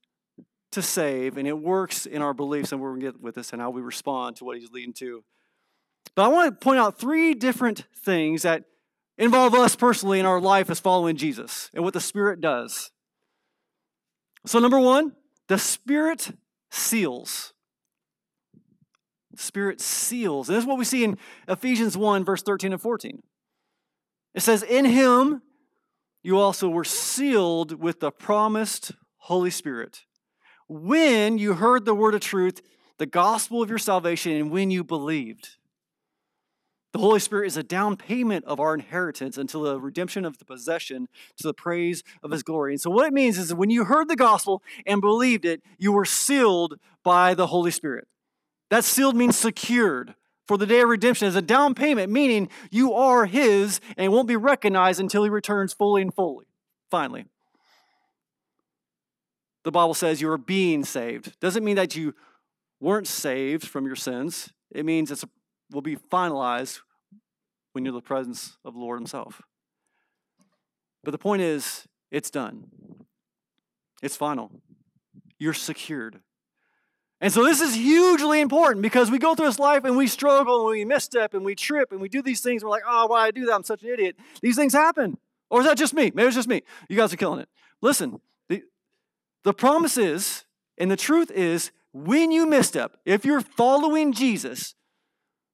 [0.72, 3.52] to save, and it works in our beliefs, and we're going to get with this
[3.52, 5.24] and how we respond to what He's leading to.
[6.14, 8.64] But I want to point out three different things that
[9.18, 12.90] involve us personally in our life as following Jesus and what the Spirit does.
[14.46, 15.12] So, number one,
[15.48, 16.32] the Spirit
[16.70, 17.52] seals.
[19.36, 20.48] Spirit seals.
[20.48, 23.22] And this is what we see in Ephesians 1, verse 13 and 14.
[24.34, 25.42] It says, In him
[26.22, 30.04] you also were sealed with the promised Holy Spirit.
[30.68, 32.62] When you heard the word of truth,
[32.98, 35.50] the gospel of your salvation, and when you believed.
[36.92, 40.44] The Holy Spirit is a down payment of our inheritance until the redemption of the
[40.44, 42.74] possession to the praise of His glory.
[42.74, 45.90] And so, what it means is when you heard the gospel and believed it, you
[45.90, 48.06] were sealed by the Holy Spirit.
[48.70, 50.14] That sealed means secured
[50.46, 54.28] for the day of redemption as a down payment, meaning you are His and won't
[54.28, 56.46] be recognized until He returns fully and fully,
[56.90, 57.26] finally.
[59.64, 61.38] the Bible says you are being saved.
[61.40, 62.14] Doesn't mean that you
[62.80, 64.50] weren't saved from your sins.
[64.70, 65.24] It means it
[65.72, 66.80] will be finalized
[67.72, 69.40] when you're in the presence of the Lord Himself.
[71.02, 72.66] But the point is, it's done.
[74.02, 74.50] It's final.
[75.38, 76.20] You're secured.
[77.24, 80.68] And so this is hugely important because we go through this life and we struggle
[80.68, 82.62] and we misstep and we trip and we do these things.
[82.62, 83.54] We're like, oh, why I do that?
[83.54, 84.16] I'm such an idiot.
[84.42, 85.16] These things happen.
[85.48, 86.12] Or is that just me?
[86.14, 86.60] Maybe it's just me.
[86.86, 87.48] You guys are killing it.
[87.80, 88.62] Listen, the,
[89.42, 90.44] the promise is,
[90.76, 94.74] and the truth is, when you misstep, if you're following Jesus,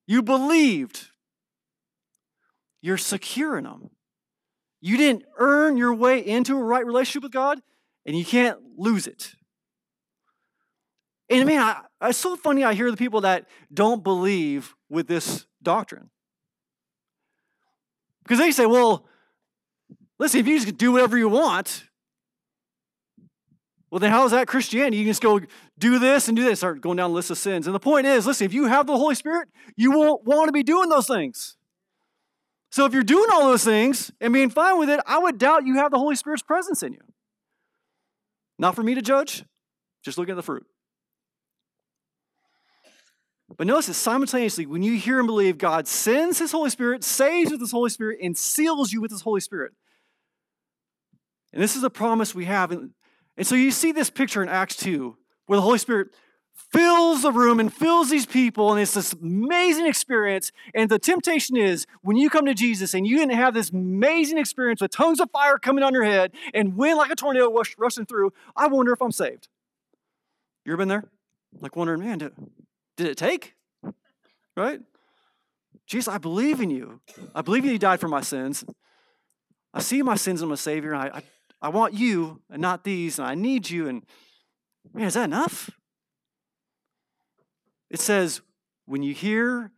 [0.09, 1.11] you believed,
[2.83, 3.91] you're secure in Him.
[4.81, 7.63] You didn't earn your way into a right relationship with God,
[8.05, 9.37] and you can't lose it.
[11.31, 15.47] And man, I, it's so funny I hear the people that don't believe with this
[15.63, 16.11] doctrine.
[18.25, 19.07] Because they say, well,
[20.19, 21.85] listen, if you just do whatever you want,
[23.91, 24.99] well, then how is that Christianity?
[24.99, 25.41] You can just go
[25.79, 27.67] do this and do this, start going down the list of sins.
[27.67, 30.53] And the point is, listen, if you have the Holy Spirit, you won't want to
[30.53, 31.57] be doing those things.
[32.71, 35.67] So if you're doing all those things and being fine with it, I would doubt
[35.67, 37.01] you have the Holy Spirit's presence in you.
[38.61, 39.45] Not for me to judge,
[40.05, 40.67] just look at the fruit.
[43.57, 47.51] But notice that simultaneously, when you hear and believe, God sends His Holy Spirit, saves
[47.51, 49.73] with His Holy Spirit, and seals you with His Holy Spirit.
[51.53, 52.71] And this is a promise we have.
[52.71, 52.93] And
[53.43, 56.09] so you see this picture in Acts 2, where the Holy Spirit
[56.73, 60.53] fills the room and fills these people, and it's this amazing experience.
[60.75, 64.39] And the temptation is when you come to Jesus and you didn't have this amazing
[64.39, 68.07] experience with tongues of fire coming on your head and wind like a tornado rushing
[68.07, 69.49] through, I wonder if I'm saved.
[70.65, 71.05] You ever been there?
[71.61, 72.31] Like wondering, man,
[73.01, 73.55] did, it take?
[74.57, 74.81] Right?
[75.87, 77.01] Jesus, I believe in you.
[77.35, 78.65] I believe you died for my sins.
[79.73, 81.23] I see my sins I'm a Savior, and I, I,
[81.63, 83.89] I want you and not these, and I need you.
[83.89, 84.05] And
[84.93, 85.71] man, is that enough?
[87.91, 88.41] It says,
[88.87, 89.73] when you hear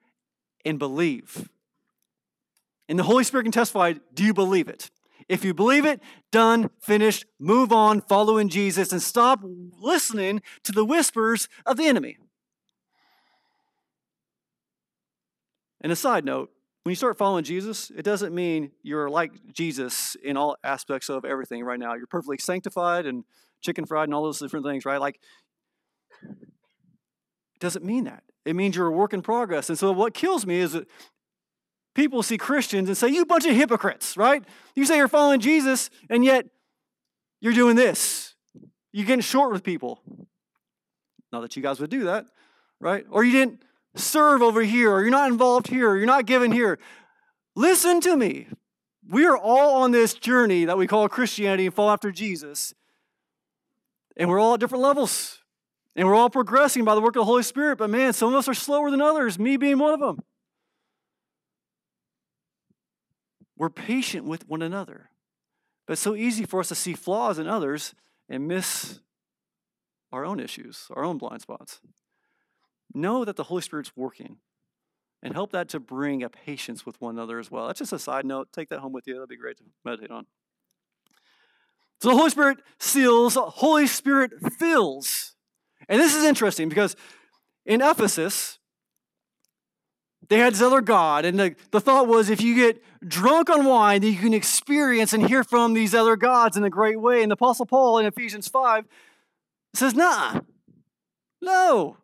[0.65, 1.49] and believe.
[2.89, 4.91] And the Holy Spirit can testify, do you believe it?
[5.29, 10.73] If you believe it, done, finished, move on, follow in Jesus, and stop listening to
[10.73, 12.19] the whispers of the enemy.
[15.83, 16.51] And a side note,
[16.85, 21.25] when you start following Jesus, it doesn't mean you're like Jesus in all aspects of
[21.25, 21.95] everything right now.
[21.95, 23.25] You're perfectly sanctified and
[23.61, 25.01] chicken fried and all those different things, right?
[25.01, 25.21] Like,
[26.23, 28.23] it doesn't mean that.
[28.45, 29.69] It means you're a work in progress.
[29.69, 30.89] And so what kills me is that
[31.95, 34.45] people see Christians and say, You bunch of hypocrites, right?
[34.75, 36.47] You say you're following Jesus, and yet
[37.41, 38.35] you're doing this.
[38.93, 40.01] You're getting short with people.
[41.33, 42.27] Not that you guys would do that,
[42.81, 43.07] right?
[43.09, 43.63] Or you didn't
[43.95, 46.79] serve over here, or you're not involved here, or you're not given here.
[47.55, 48.49] Listen to me.
[49.09, 52.73] We are all on this journey that we call Christianity and fall after Jesus.
[54.17, 55.39] And we're all at different levels.
[55.95, 57.77] And we're all progressing by the work of the Holy Spirit.
[57.77, 60.23] But man, some of us are slower than others, me being one of them.
[63.57, 65.11] We're patient with one another.
[65.87, 67.95] But it's so easy for us to see flaws in others
[68.29, 69.01] and miss
[70.11, 71.81] our own issues, our own blind spots.
[72.95, 74.39] Know that the Holy Spirit's working
[75.23, 77.67] and help that to bring a patience with one another as well.
[77.69, 78.49] That's just a side note.
[78.53, 79.15] Take that home with you.
[79.15, 80.27] That'd be great to meditate on.
[82.01, 85.35] So the Holy Spirit seals, Holy Spirit fills.
[85.89, 86.97] And this is interesting because
[87.65, 88.59] in Ephesus,
[90.29, 93.65] they had this other God, and the, the thought was if you get drunk on
[93.65, 97.23] wine, then you can experience and hear from these other gods in a great way.
[97.23, 98.87] And the Apostle Paul in Ephesians 5
[99.75, 100.41] says, nah,
[101.41, 101.99] no.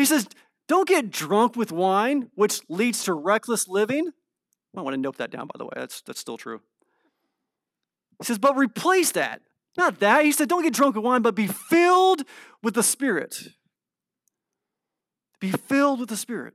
[0.00, 0.26] He says,
[0.66, 4.10] don't get drunk with wine, which leads to reckless living.
[4.76, 5.72] I want to note that down, by the way.
[5.76, 6.60] That's, that's still true.
[8.18, 9.42] He says, but replace that.
[9.76, 10.24] Not that.
[10.24, 12.22] He said, don't get drunk with wine, but be filled
[12.62, 13.48] with the Spirit.
[15.40, 16.54] Be filled with the Spirit.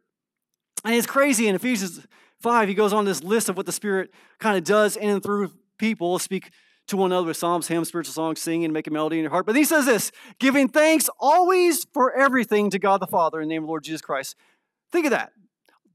[0.84, 2.06] And it's crazy in Ephesians
[2.42, 5.24] 5, he goes on this list of what the Spirit kind of does in and
[5.24, 6.20] through people.
[6.20, 6.52] Speak
[6.88, 9.45] to one another with psalms, hymns, spiritual songs, singing, make a melody in your heart.
[9.45, 13.54] But he says this giving thanks always for everything to God the Father in the
[13.54, 14.36] name of the Lord Jesus Christ.
[14.91, 15.32] Think of that.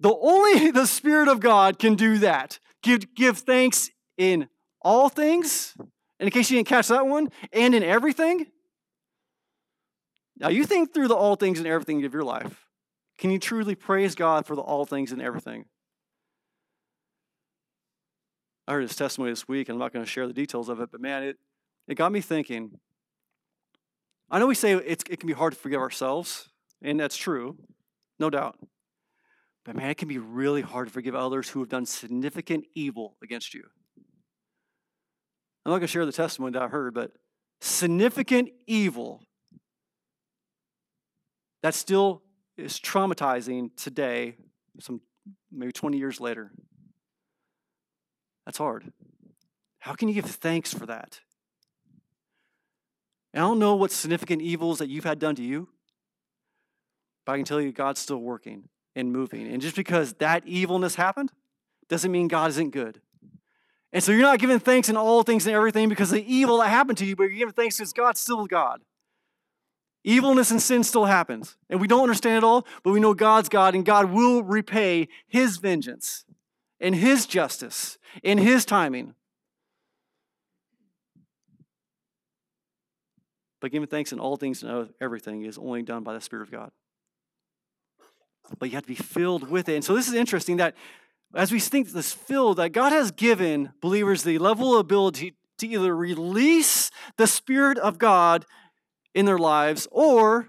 [0.00, 2.58] The only the Spirit of God can do that.
[2.82, 4.48] Give, give thanks in
[4.82, 5.74] all things.
[5.78, 8.46] And in case you didn't catch that one, and in everything.
[10.38, 12.66] Now you think through the all things and everything of your life.
[13.18, 15.66] Can you truly praise God for the all things and everything?
[18.70, 20.78] I heard his testimony this week, and I'm not going to share the details of
[20.78, 21.38] it, but man, it,
[21.88, 22.78] it got me thinking.
[24.30, 26.48] I know we say it can be hard to forgive ourselves,
[26.80, 27.58] and that's true,
[28.20, 28.60] no doubt.
[29.64, 33.16] But man, it can be really hard to forgive others who have done significant evil
[33.24, 33.64] against you.
[35.66, 37.10] I'm not going to share the testimony that I heard, but
[37.60, 39.24] significant evil
[41.64, 42.22] that still
[42.56, 44.36] is traumatizing today,
[44.78, 45.00] some
[45.50, 46.52] maybe 20 years later.
[48.50, 48.92] That's hard.
[49.78, 51.20] How can you give thanks for that?
[53.32, 55.68] And I don't know what significant evils that you've had done to you,
[57.24, 59.46] but I can tell you God's still working and moving.
[59.46, 61.30] And just because that evilness happened
[61.88, 63.00] doesn't mean God isn't good.
[63.92, 66.58] And so you're not giving thanks in all things and everything because of the evil
[66.58, 68.80] that happened to you, but you're giving thanks because God's still God.
[70.02, 71.56] Evilness and sin still happens.
[71.68, 75.06] And we don't understand it all, but we know God's God and God will repay
[75.28, 76.24] his vengeance
[76.80, 79.14] and his justice in his timing.
[83.60, 86.50] But giving thanks in all things and everything is only done by the Spirit of
[86.50, 86.70] God.
[88.58, 89.74] But you have to be filled with it.
[89.74, 90.74] And so this is interesting that
[91.34, 95.68] as we think this filled, that God has given believers the level of ability to
[95.68, 98.46] either release the Spirit of God
[99.14, 100.48] in their lives or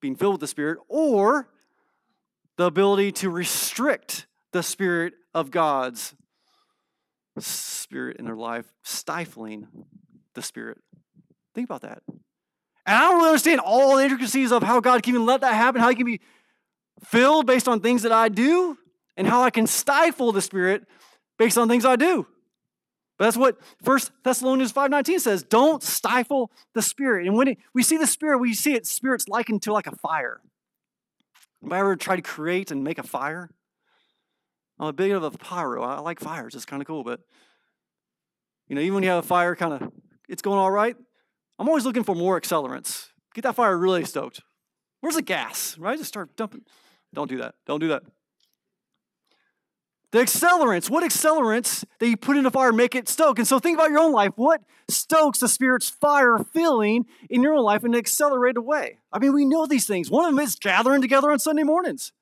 [0.00, 1.48] being filled with the Spirit, or
[2.56, 6.14] the ability to restrict the Spirit of God's
[7.38, 9.68] Spirit in their life, stifling
[10.34, 10.78] the Spirit.
[11.54, 12.02] Think about that.
[12.08, 15.54] And I don't really understand all the intricacies of how God can even let that
[15.54, 16.20] happen, how He can be
[17.04, 18.76] filled based on things that I do,
[19.16, 20.84] and how I can stifle the Spirit
[21.38, 22.26] based on things I do.
[23.18, 25.42] But that's what First Thessalonians 5.19 says.
[25.42, 27.26] Don't stifle the Spirit.
[27.26, 29.94] And when it, we see the Spirit, we see it, Spirit's likened to like a
[29.96, 30.40] fire.
[31.62, 33.50] Have I ever tried to create and make a fire?
[34.80, 35.82] I'm a bit of a pyro.
[35.82, 36.54] I like fires.
[36.54, 37.04] It's kind of cool.
[37.04, 37.20] But,
[38.66, 39.92] you know, even when you have a fire kind of,
[40.26, 40.96] it's going all right,
[41.58, 43.08] I'm always looking for more accelerants.
[43.34, 44.40] Get that fire really stoked.
[45.02, 45.98] Where's the gas, right?
[45.98, 46.62] Just start dumping.
[47.12, 47.56] Don't do that.
[47.66, 48.04] Don't do that.
[50.12, 53.38] The accelerants, what accelerants that you put in a fire make it stoke?
[53.38, 54.32] And so think about your own life.
[54.36, 58.98] What stokes the Spirit's fire feeling in your own life in an accelerated way?
[59.12, 60.10] I mean, we know these things.
[60.10, 62.12] One of them is gathering together on Sunday mornings.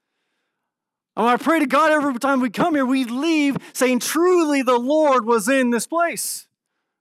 [1.19, 4.79] And I pray to God every time we come here, we leave saying, truly the
[4.79, 6.47] Lord was in this place.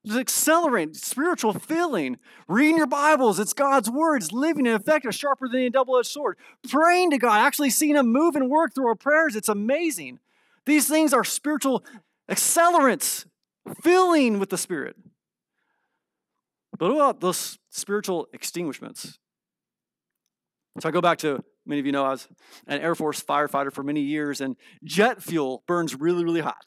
[0.03, 5.47] Just accelerate spiritual filling, Reading your Bibles, it's God's words, living in effect, a sharper
[5.47, 6.38] than a double edged sword.
[6.67, 10.19] Praying to God, actually seeing Him move and work through our prayers, it's amazing.
[10.65, 11.86] These things are spiritual
[12.27, 13.25] accelerants,
[13.84, 14.95] filling with the Spirit.
[16.80, 19.19] But what about those spiritual extinguishments?
[20.80, 22.27] So I go back to many of you know I was
[22.67, 26.65] an Air Force firefighter for many years, and jet fuel burns really, really hot.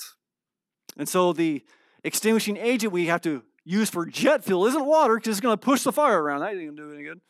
[0.97, 1.65] And so the
[2.05, 5.65] extinguishing agent we have to use for jet fuel isn't water because it's going to
[5.65, 6.41] push the fire around.
[6.41, 7.21] That ain't going to do any good.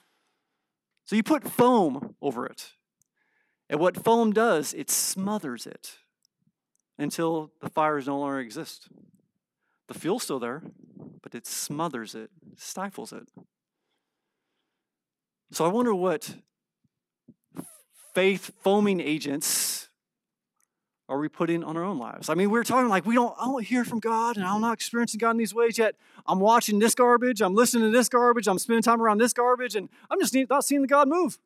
[1.04, 2.72] So you put foam over it.
[3.68, 5.98] And what foam does, it smothers it
[6.98, 8.88] until the fires no longer exist.
[9.88, 10.62] The fuel's still there,
[11.22, 13.28] but it smothers it, stifles it.
[15.52, 16.36] So I wonder what
[18.14, 19.88] faith foaming agents
[21.08, 22.28] are we putting on our own lives?
[22.28, 24.74] I mean, we're talking like we don't, I don't hear from God and I'm not
[24.74, 25.96] experiencing God in these ways yet.
[26.24, 29.74] I'm watching this garbage, I'm listening to this garbage, I'm spending time around this garbage,
[29.74, 31.38] and I'm just not seeing the God move.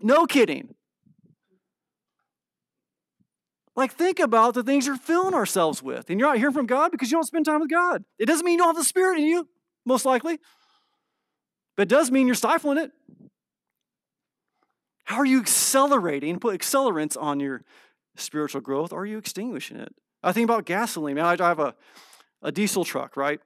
[0.00, 0.74] No kidding.
[3.76, 6.08] Like, think about the things you're filling ourselves with.
[6.08, 8.04] And you're not hearing from God because you don't spend time with God.
[8.18, 9.48] It doesn't mean you don't have the Spirit in you,
[9.84, 10.38] most likely.
[11.76, 12.90] But it does mean you're stifling it.
[15.06, 17.62] How are you accelerating, put accelerants on your
[18.16, 19.94] spiritual growth, or are you extinguishing it?
[20.22, 21.14] I think about gasoline.
[21.14, 21.74] Man, I drive a,
[22.42, 23.40] a diesel truck, right?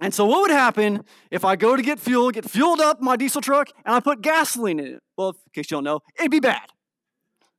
[0.00, 3.16] And so, what would happen if I go to get fuel, get fueled up my
[3.16, 5.02] diesel truck, and I put gasoline in it?
[5.16, 6.68] Well, in case you don't know, it'd be bad.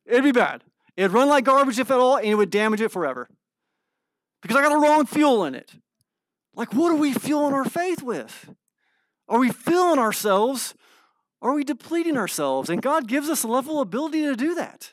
[0.04, 0.62] It'd be bad.
[0.96, 3.28] It'd run like garbage, if at all, and it would damage it forever.
[4.42, 5.72] Because I got the wrong fuel in it.
[6.54, 8.50] Like, what are we fueling our faith with?
[9.28, 10.74] Are we filling ourselves?
[11.42, 12.68] Are we depleting ourselves?
[12.68, 14.92] And God gives us a level of ability to do that.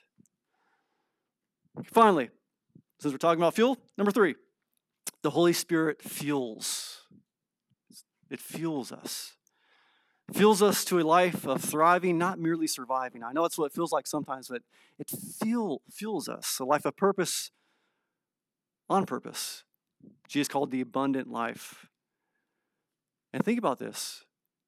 [1.84, 2.30] Finally,
[3.00, 4.36] since we're talking about fuel, number three,
[5.22, 7.02] the Holy Spirit fuels.
[8.30, 9.38] It fuels us
[10.34, 13.24] fuels us to a life of thriving, not merely surviving.
[13.24, 14.62] I know that's what it feels like sometimes, but
[15.00, 17.52] it fuel, fuels us, a life of purpose
[18.90, 19.64] on purpose.
[20.28, 21.88] Jesus called the abundant life.
[23.34, 24.26] And think about this.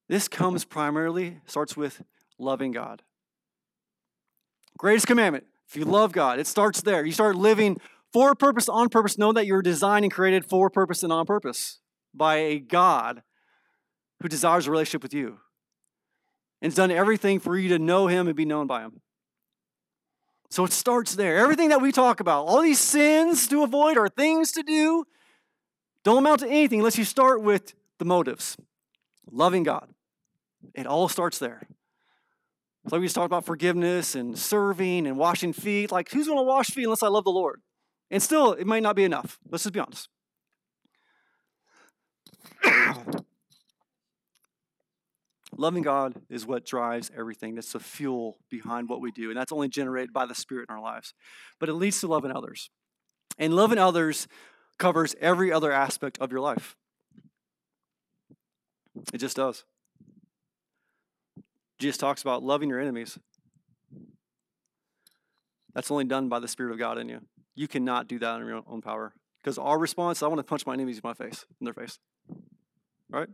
[0.10, 2.02] This comes primarily, starts with
[2.40, 3.04] loving God.
[4.78, 5.46] Greatest commandment.
[5.68, 7.06] If you love God, it starts there.
[7.06, 7.80] You start living
[8.12, 11.80] for purpose, on purpose, know that you're designed and created for purpose and on purpose
[12.12, 13.22] by a God
[14.20, 15.38] who desires a relationship with you
[16.60, 19.02] and has done everything for you to know him and be known by him.
[20.50, 21.38] So it starts there.
[21.38, 25.06] Everything that we talk about, all these sins to avoid or things to do,
[26.04, 28.58] don't amount to anything unless you start with the motives.
[29.32, 29.94] Loving God.
[30.74, 31.68] It all starts there.
[32.86, 35.92] Like we just talked about forgiveness and serving and washing feet.
[35.92, 37.62] Like, who's going to wash feet unless I love the Lord?
[38.10, 39.38] And still, it might not be enough.
[39.50, 40.10] Let's just be honest.
[45.58, 47.56] Loving God is what drives everything.
[47.56, 49.30] That's the fuel behind what we do.
[49.30, 51.14] And that's only generated by the Spirit in our lives.
[51.60, 52.70] But it leads to loving others.
[53.38, 54.28] And loving others
[54.78, 56.76] covers every other aspect of your life.
[59.14, 59.66] It just does.
[61.80, 63.18] Jesus talks about loving your enemies.
[65.74, 67.22] That's only done by the Spirit of God in you.
[67.56, 69.14] You cannot do that in your own power.
[69.42, 72.00] Because our response, I want to punch my enemies in my face, in their face.
[73.10, 73.30] Right?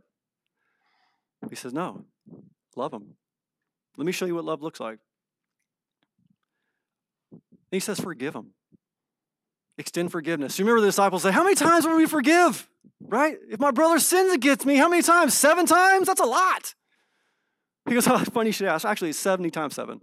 [1.50, 2.04] He says, No,
[2.76, 3.16] love them.
[3.96, 4.98] Let me show you what love looks like.
[7.32, 7.40] And
[7.72, 8.52] he says, Forgive them.
[9.78, 10.58] Extend forgiveness.
[10.58, 12.68] You remember the disciples say, How many times will we forgive?
[13.00, 13.36] Right?
[13.50, 15.34] If my brother sins against me, how many times?
[15.34, 16.06] Seven times?
[16.06, 16.74] That's a lot.
[17.86, 18.84] He goes, Oh, funny you should ask.
[18.84, 20.00] Actually, it's 70 times seven.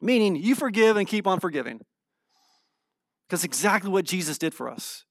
[0.00, 1.80] Meaning, you forgive and keep on forgiving.
[3.28, 5.04] Because exactly what Jesus did for us.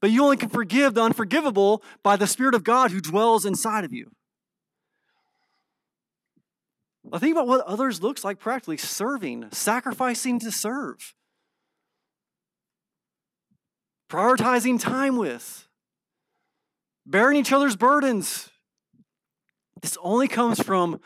[0.00, 3.84] But you only can forgive the unforgivable by the Spirit of God who dwells inside
[3.84, 4.10] of you.
[7.12, 11.14] I think about what others looks like practically serving, sacrificing to serve,
[14.10, 15.68] prioritizing time with,
[17.06, 18.47] bearing each other's burdens.
[19.80, 21.00] This only comes from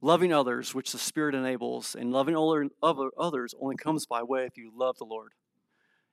[0.00, 2.36] loving others, which the Spirit enables, and loving
[2.82, 5.32] others only comes by way if you love the Lord.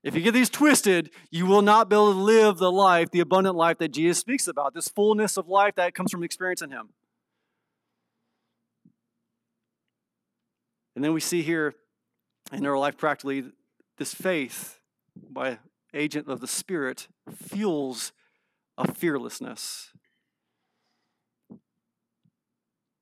[0.03, 3.19] If you get these twisted, you will not be able to live the life, the
[3.19, 6.89] abundant life that Jesus speaks about, this fullness of life that comes from experiencing Him.
[10.95, 11.75] And then we see here
[12.51, 13.43] in our life practically
[13.97, 14.79] this faith
[15.29, 15.59] by
[15.93, 18.11] agent of the Spirit fuels
[18.77, 19.90] a fearlessness.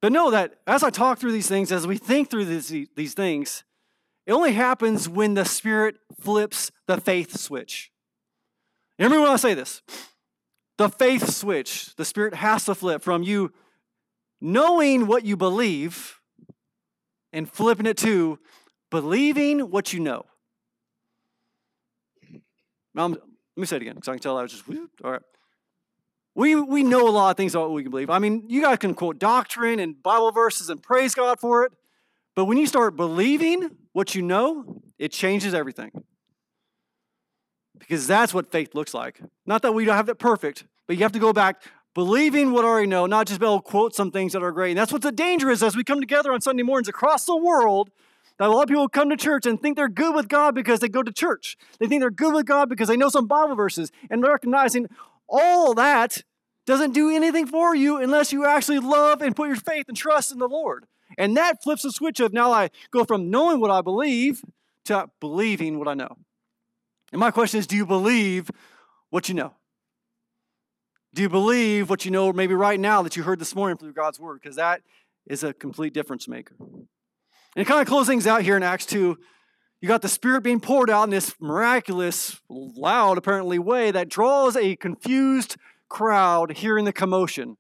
[0.02, 3.14] But know that as I talk through these things, as we think through these, these
[3.14, 3.64] things,
[4.26, 7.92] it only happens when the Spirit flips the faith switch.
[8.98, 9.82] Everyone want I say this.
[10.78, 13.52] The faith switch, the Spirit has to flip from you
[14.42, 16.20] knowing what you believe
[17.34, 18.40] and flipping it to
[18.90, 20.26] believing what you know.
[22.94, 23.22] Now, let
[23.58, 24.64] me say it again because I can tell I was just,
[25.04, 25.22] all right.
[26.40, 28.10] We, we know a lot of things about what we can believe.
[28.10, 31.74] I mean, you guys can quote doctrine and Bible verses and praise God for it.
[32.34, 35.92] But when you start believing what you know, it changes everything.
[37.78, 39.20] Because that's what faith looks like.
[39.46, 41.62] Not that we don't have it perfect, but you have to go back
[41.94, 44.54] believing what I already know, not just be able to quote some things that are
[44.54, 44.70] great.
[44.70, 47.36] And that's what the danger is as we come together on Sunday mornings across the
[47.36, 47.90] world.
[48.38, 50.80] That a lot of people come to church and think they're good with God because
[50.80, 51.58] they go to church.
[51.80, 54.88] They think they're good with God because they know some Bible verses and recognizing
[55.28, 56.24] all that
[56.70, 60.32] doesn't do anything for you unless you actually love and put your faith and trust
[60.32, 60.86] in the Lord.
[61.18, 64.44] And that flips the switch of now I go from knowing what I believe
[64.86, 66.16] to believing what I know.
[67.12, 68.52] And my question is do you believe
[69.10, 69.56] what you know?
[71.16, 73.94] Do you believe what you know maybe right now that you heard this morning through
[73.94, 74.40] God's word?
[74.40, 74.82] Because that
[75.26, 76.56] is a complete difference maker.
[77.56, 79.18] And kind of close things out here in Acts 2,
[79.82, 84.56] you got the Spirit being poured out in this miraculous, loud, apparently, way that draws
[84.56, 85.58] a confused
[85.90, 87.58] crowd hearing the commotion.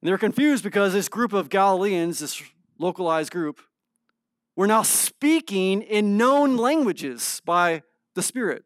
[0.00, 2.42] And they're confused because this group of Galileans, this
[2.78, 3.60] localized group,
[4.56, 7.82] were now speaking in known languages by
[8.14, 8.64] the Spirit.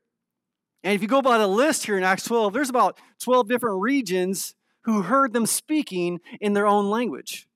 [0.82, 3.80] And if you go by the list here in Acts 12, there's about 12 different
[3.80, 4.54] regions
[4.84, 7.46] who heard them speaking in their own language.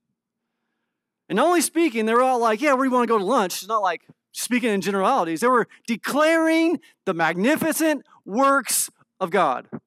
[1.29, 3.19] And not only speaking, they were all like, yeah, where do you want to go
[3.19, 3.55] to lunch?
[3.55, 4.03] It's not like
[4.33, 5.41] speaking in generalities.
[5.41, 8.91] They were declaring the magnificent works
[9.21, 9.69] of God.
[9.71, 9.83] That's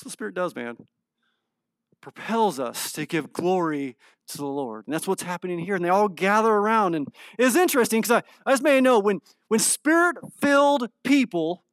[0.00, 0.76] what the Spirit does, man.
[2.00, 3.96] propels us to give glory
[4.28, 4.86] to the Lord.
[4.86, 5.74] And that's what's happening here.
[5.74, 6.94] And they all gather around.
[6.94, 7.08] And
[7.38, 11.64] it's interesting because I, I just may know when, when spirit filled people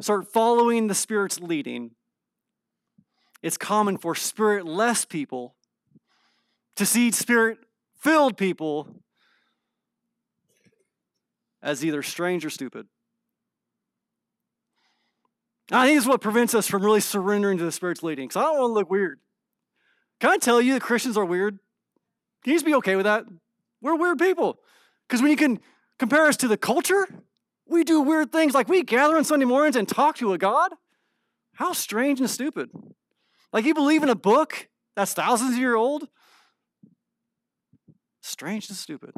[0.00, 1.92] start following the Spirit's leading,
[3.42, 5.54] it's common for spirit less people
[6.76, 7.58] to see spirit
[7.98, 9.02] filled people
[11.62, 12.86] as either strange or stupid.
[15.72, 18.44] I think it's what prevents us from really surrendering to the Spirit's leading because I
[18.44, 19.18] don't want to look weird.
[20.20, 21.58] Can I tell you that Christians are weird?
[22.42, 23.24] Can you just be okay with that?
[23.82, 24.58] We're weird people.
[25.08, 25.60] Because when you can
[25.98, 27.06] compare us to the culture,
[27.66, 30.72] we do weird things like we gather on Sunday mornings and talk to a God.
[31.54, 32.70] How strange and stupid.
[33.52, 36.08] Like you believe in a book that's thousands of years old?
[38.22, 39.10] Strange and stupid.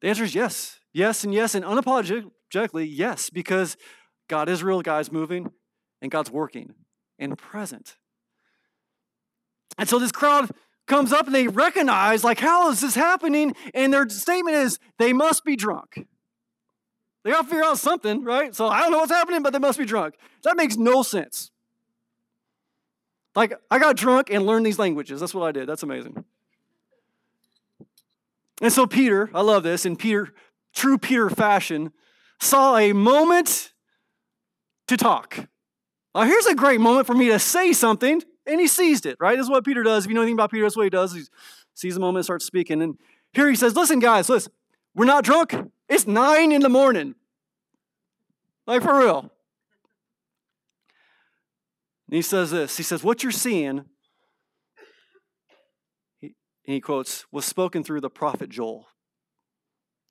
[0.00, 0.80] The answer is yes.
[0.92, 3.76] Yes and yes, and unapologetically yes, because
[4.28, 5.50] God is real, God's moving,
[6.00, 6.74] and God's working
[7.18, 7.96] and present.
[9.78, 10.50] And so this crowd
[10.86, 13.54] comes up and they recognize, like, how is this happening?
[13.72, 16.06] And their statement is, they must be drunk.
[17.24, 18.54] They got to figure out something, right?
[18.54, 20.14] So I don't know what's happening, but they must be drunk.
[20.42, 21.50] That makes no sense.
[23.34, 25.20] Like, I got drunk and learned these languages.
[25.20, 25.68] That's what I did.
[25.68, 26.24] That's amazing.
[28.60, 30.34] And so Peter, I love this, in Peter,
[30.74, 31.92] true Peter fashion,
[32.40, 33.71] saw a moment
[34.88, 35.48] to talk.
[36.14, 39.36] Now, here's a great moment for me to say something, and he seized it, right?
[39.36, 40.04] This is what Peter does.
[40.04, 41.14] If you know anything about Peter, that's what he does.
[41.14, 41.22] He
[41.74, 42.82] sees a moment and starts speaking.
[42.82, 42.98] And
[43.32, 44.52] here he says, Listen, guys, listen,
[44.94, 45.54] we're not drunk.
[45.88, 47.14] It's nine in the morning.
[48.66, 49.30] Like for real.
[52.08, 53.86] And he says this He says, What you're seeing,
[56.20, 58.86] he, he quotes, was spoken through the prophet Joel.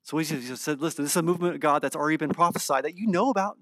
[0.02, 2.96] So he said, Listen, this is a movement of God that's already been prophesied that
[2.96, 3.56] you know about.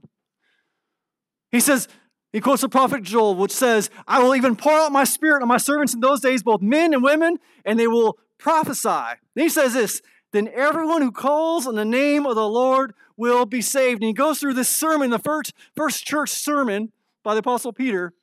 [1.52, 1.88] He says,
[2.32, 5.48] he quotes the prophet Joel, which says, I will even pour out my spirit on
[5.48, 9.18] my servants in those days, both men and women, and they will prophesy.
[9.34, 10.00] Then he says this,
[10.32, 14.00] then everyone who calls on the name of the Lord will be saved.
[14.00, 16.92] And he goes through this sermon, the first, first church sermon
[17.24, 18.14] by the Apostle Peter.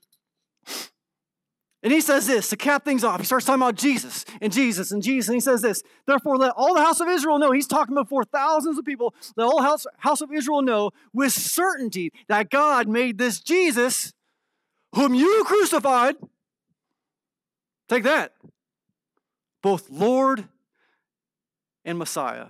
[1.88, 3.22] And he says this to cap things off.
[3.22, 5.30] He starts talking about Jesus and Jesus and Jesus.
[5.30, 7.54] And he says this Therefore, let all the house of Israel know.
[7.54, 9.16] He's talking before thousands of people.
[9.38, 14.12] Let all house, house of Israel know with certainty that God made this Jesus,
[14.96, 16.18] whom you crucified,
[17.88, 18.34] take that,
[19.64, 20.44] both Lord
[21.86, 22.48] and Messiah.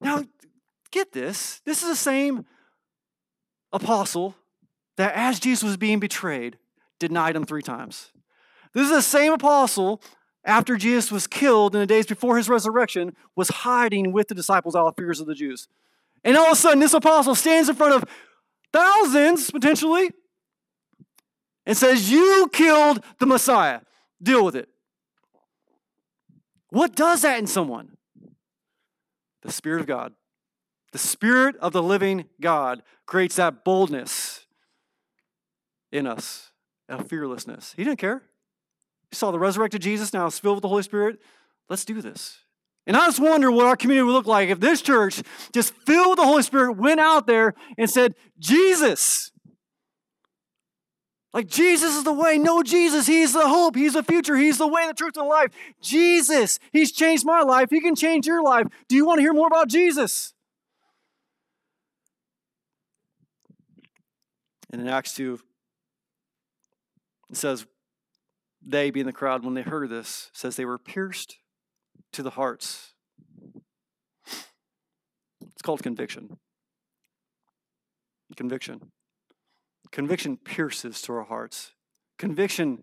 [0.00, 0.24] Now,
[0.90, 1.60] get this.
[1.66, 2.46] This is the same
[3.70, 4.34] apostle
[4.96, 6.56] that as Jesus was being betrayed,
[7.00, 8.12] denied him three times.
[8.72, 10.00] This is the same apostle
[10.44, 14.76] after Jesus was killed in the days before his resurrection, was hiding with the disciples
[14.76, 15.68] out of fears of the Jews.
[16.24, 18.04] And all of a sudden, this apostle stands in front of
[18.72, 20.10] thousands, potentially,
[21.66, 23.80] and says, You killed the Messiah.
[24.22, 24.68] Deal with it.
[26.68, 27.96] What does that in someone?
[29.42, 30.12] The Spirit of God.
[30.92, 34.46] The Spirit of the living God creates that boldness
[35.92, 36.49] in us,
[36.90, 37.74] a fearlessness.
[37.76, 38.22] He didn't care.
[39.10, 41.18] He saw the resurrected Jesus, now filled with the Holy Spirit.
[41.68, 42.38] Let's do this.
[42.86, 45.22] And I just wonder what our community would look like if this church,
[45.52, 49.30] just filled with the Holy Spirit, went out there and said, Jesus.
[51.32, 52.38] Like, Jesus is the way.
[52.38, 53.06] No, Jesus.
[53.06, 53.76] He's the hope.
[53.76, 54.36] He's the future.
[54.36, 55.50] He's the way, the truth, and the life.
[55.80, 56.58] Jesus.
[56.72, 57.70] He's changed my life.
[57.70, 58.66] He can change your life.
[58.88, 60.34] Do you want to hear more about Jesus?
[64.72, 65.38] And in Acts 2,
[67.30, 67.64] it says,
[68.60, 71.36] they, being the crowd, when they heard this, says they were pierced
[72.12, 72.92] to the hearts.
[74.26, 76.38] It's called conviction.
[78.36, 78.92] Conviction.
[79.92, 81.72] Conviction pierces to our hearts.
[82.18, 82.82] Conviction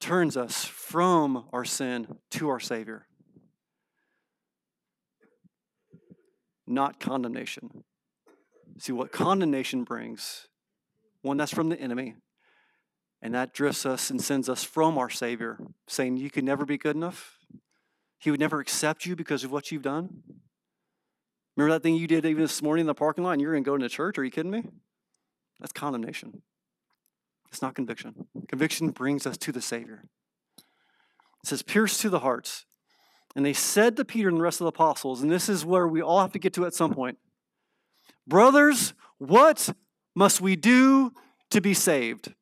[0.00, 3.06] turns us from our sin to our Savior,
[6.66, 7.84] not condemnation.
[8.78, 10.48] See, what condemnation brings,
[11.20, 12.16] one that's from the enemy,
[13.22, 16.76] and that drifts us and sends us from our Savior, saying, You could never be
[16.76, 17.38] good enough.
[18.18, 20.22] He would never accept you because of what you've done.
[21.56, 23.64] Remember that thing you did even this morning in the parking lot and you're going
[23.64, 24.18] to go into church?
[24.18, 24.64] Are you kidding me?
[25.60, 26.42] That's condemnation.
[27.48, 28.26] It's not conviction.
[28.48, 30.04] Conviction brings us to the Savior.
[30.56, 32.64] It says, pierce to the hearts.
[33.36, 35.86] And they said to Peter and the rest of the apostles, and this is where
[35.86, 37.18] we all have to get to at some point
[38.26, 39.70] Brothers, what
[40.14, 41.12] must we do
[41.50, 42.34] to be saved?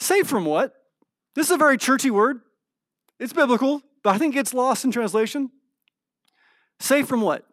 [0.00, 0.72] Saved from what?
[1.34, 2.40] This is a very churchy word.
[3.18, 5.50] It's biblical, but I think it gets lost in translation.
[6.80, 7.44] Saved from what?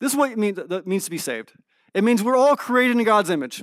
[0.00, 1.52] This is what it means, means to be saved.
[1.94, 3.62] It means we're all created in God's image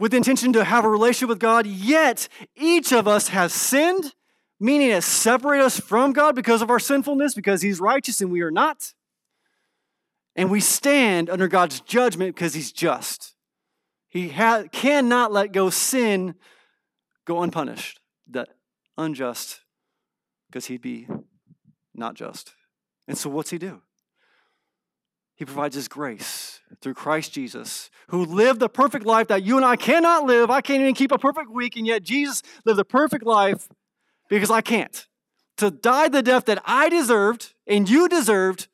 [0.00, 2.26] with the intention to have a relationship with God, yet
[2.56, 4.14] each of us has sinned,
[4.58, 8.40] meaning it separates us from God because of our sinfulness, because He's righteous and we
[8.40, 8.94] are not.
[10.34, 13.34] And we stand under God's judgment because He's just.
[14.08, 16.34] He ha- cannot let go sin
[17.30, 18.48] go unpunished, that
[18.98, 19.60] unjust,
[20.48, 21.06] because he'd be
[21.94, 22.54] not just.
[23.06, 23.82] And so, what's he do?
[25.36, 29.64] He provides his grace through Christ Jesus, who lived the perfect life that you and
[29.64, 30.50] I cannot live.
[30.50, 33.68] I can't even keep a perfect week, and yet Jesus lived a perfect life
[34.28, 35.06] because I can't.
[35.58, 38.66] To die the death that I deserved and you deserved,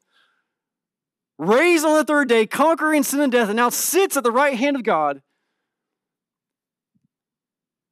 [1.38, 4.56] raised on the third day, conquering sin and death, and now sits at the right
[4.56, 5.20] hand of God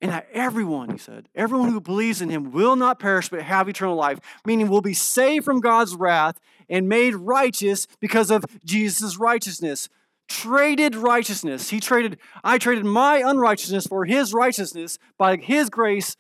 [0.05, 3.70] and that everyone, he said, everyone who believes in him will not perish but have
[3.70, 6.38] eternal life, meaning will be saved from God's wrath
[6.68, 9.88] and made righteous because of Jesus' righteousness.
[10.28, 11.70] traded righteousness.
[11.70, 16.16] He traded, I traded my unrighteousness for his righteousness by his grace,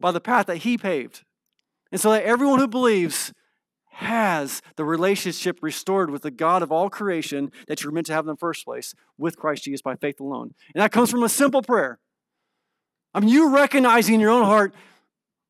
[0.00, 1.24] by the path that he paved.
[1.90, 3.32] And so that everyone who believes
[3.86, 8.24] has the relationship restored with the God of all creation that you're meant to have
[8.24, 10.54] in the first place with Christ Jesus by faith alone.
[10.74, 11.98] And that comes from a simple prayer.
[13.18, 14.72] I mean, you recognizing in your own heart,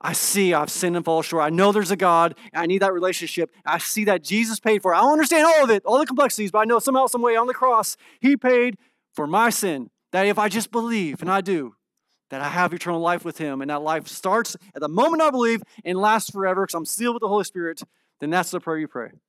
[0.00, 1.44] I see I've sinned and fall short.
[1.44, 3.50] I know there's a God, I need that relationship.
[3.66, 4.96] I see that Jesus paid for it.
[4.96, 7.36] I don't understand all of it, all the complexities, but I know somehow, some way
[7.36, 8.78] on the cross, He paid
[9.12, 9.90] for my sin.
[10.12, 11.74] That if I just believe, and I do,
[12.30, 15.28] that I have eternal life with Him, and that life starts at the moment I
[15.28, 17.82] believe and lasts forever because I'm sealed with the Holy Spirit,
[18.20, 19.10] then that's the prayer you pray.
[19.10, 19.20] And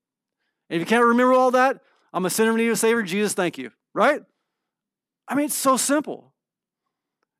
[0.69, 1.81] if you can't remember all that,
[2.13, 3.03] I'm a sinner in need of a Savior.
[3.03, 3.71] Jesus, thank you.
[3.93, 4.21] Right?
[5.27, 6.28] I mean, it's so simple.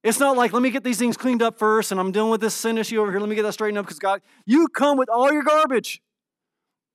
[0.04, 2.42] It's not like, let me get these things cleaned up first and I'm dealing with
[2.42, 3.20] this sin issue over here.
[3.20, 6.02] Let me get that straightened up because God, you come with all your garbage.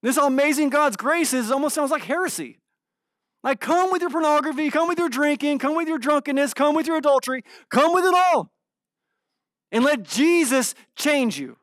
[0.03, 2.59] This amazing God's grace is almost sounds like heresy.
[3.43, 6.87] Like, come with your pornography, come with your drinking, come with your drunkenness, come with
[6.87, 8.51] your adultery, come with it all.
[9.71, 11.59] And let Jesus change you.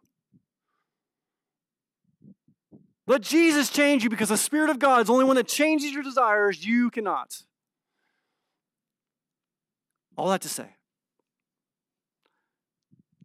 [3.08, 5.92] Let Jesus change you because the Spirit of God is the only one that changes
[5.92, 6.64] your desires.
[6.64, 7.44] You cannot.
[10.16, 10.76] All that to say.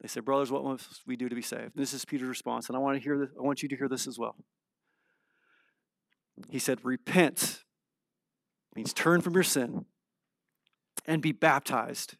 [0.07, 1.72] They said, Brothers, what must we do to be saved?
[1.74, 3.88] This is Peter's response, and I want to hear this, I want you to hear
[3.88, 4.36] this as well.
[6.48, 7.64] He said, Repent
[8.76, 9.86] means turn from your sin
[11.07, 12.14] and be baptized,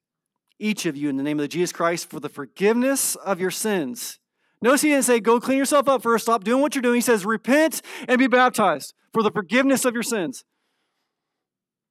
[0.59, 4.19] each of you, in the name of Jesus Christ, for the forgiveness of your sins
[4.63, 6.95] Notice he didn't say, go clean yourself up first, stop doing what you're doing.
[6.97, 10.45] He says, repent and be baptized for the forgiveness of your sins.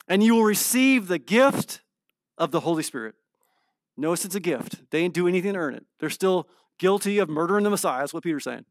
[0.07, 1.81] And you will receive the gift
[2.37, 3.15] of the Holy Spirit.
[3.97, 4.89] Notice it's a gift.
[4.91, 5.85] They didn't do anything to earn it.
[5.99, 7.99] They're still guilty of murdering the Messiah.
[7.99, 8.65] That's what Peter's saying.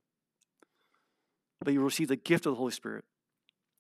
[1.63, 3.05] But you receive the gift of the Holy Spirit.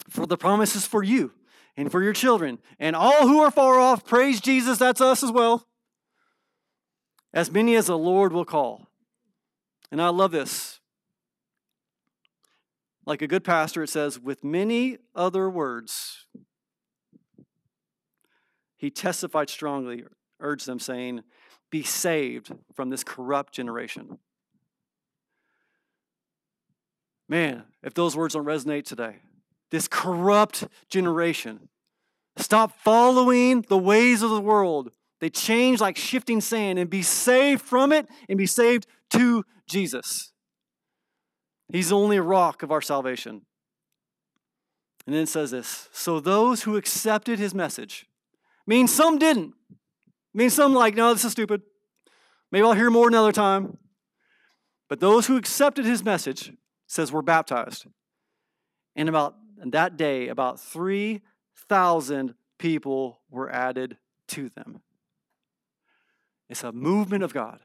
[0.09, 1.33] For the promise is for you
[1.77, 2.59] and for your children.
[2.79, 5.67] And all who are far off, praise Jesus, that's us as well.
[7.33, 8.89] As many as the Lord will call.
[9.91, 10.81] And I love this.
[13.07, 16.27] Like a good pastor, it says, with many other words,
[18.77, 20.05] he testified strongly,
[20.41, 21.23] urged them, saying,
[21.71, 24.19] Be saved from this corrupt generation.
[27.29, 29.17] Man, if those words don't resonate today,
[29.71, 31.69] this corrupt generation,
[32.37, 34.91] stop following the ways of the world.
[35.21, 40.33] They change like shifting sand and be saved from it and be saved to Jesus.
[41.73, 43.43] He's the only rock of our salvation.
[45.07, 48.07] And then it says this So those who accepted his message,
[48.67, 49.55] means some didn't.
[50.35, 51.63] Means some like, no, this is stupid.
[52.51, 53.79] Maybe I'll hear more another time.
[54.89, 56.53] But those who accepted his message
[56.87, 57.87] says we're baptized.
[58.97, 63.97] And about and that day, about 3,000 people were added
[64.29, 64.83] to them.
[66.49, 67.61] It's a movement of God.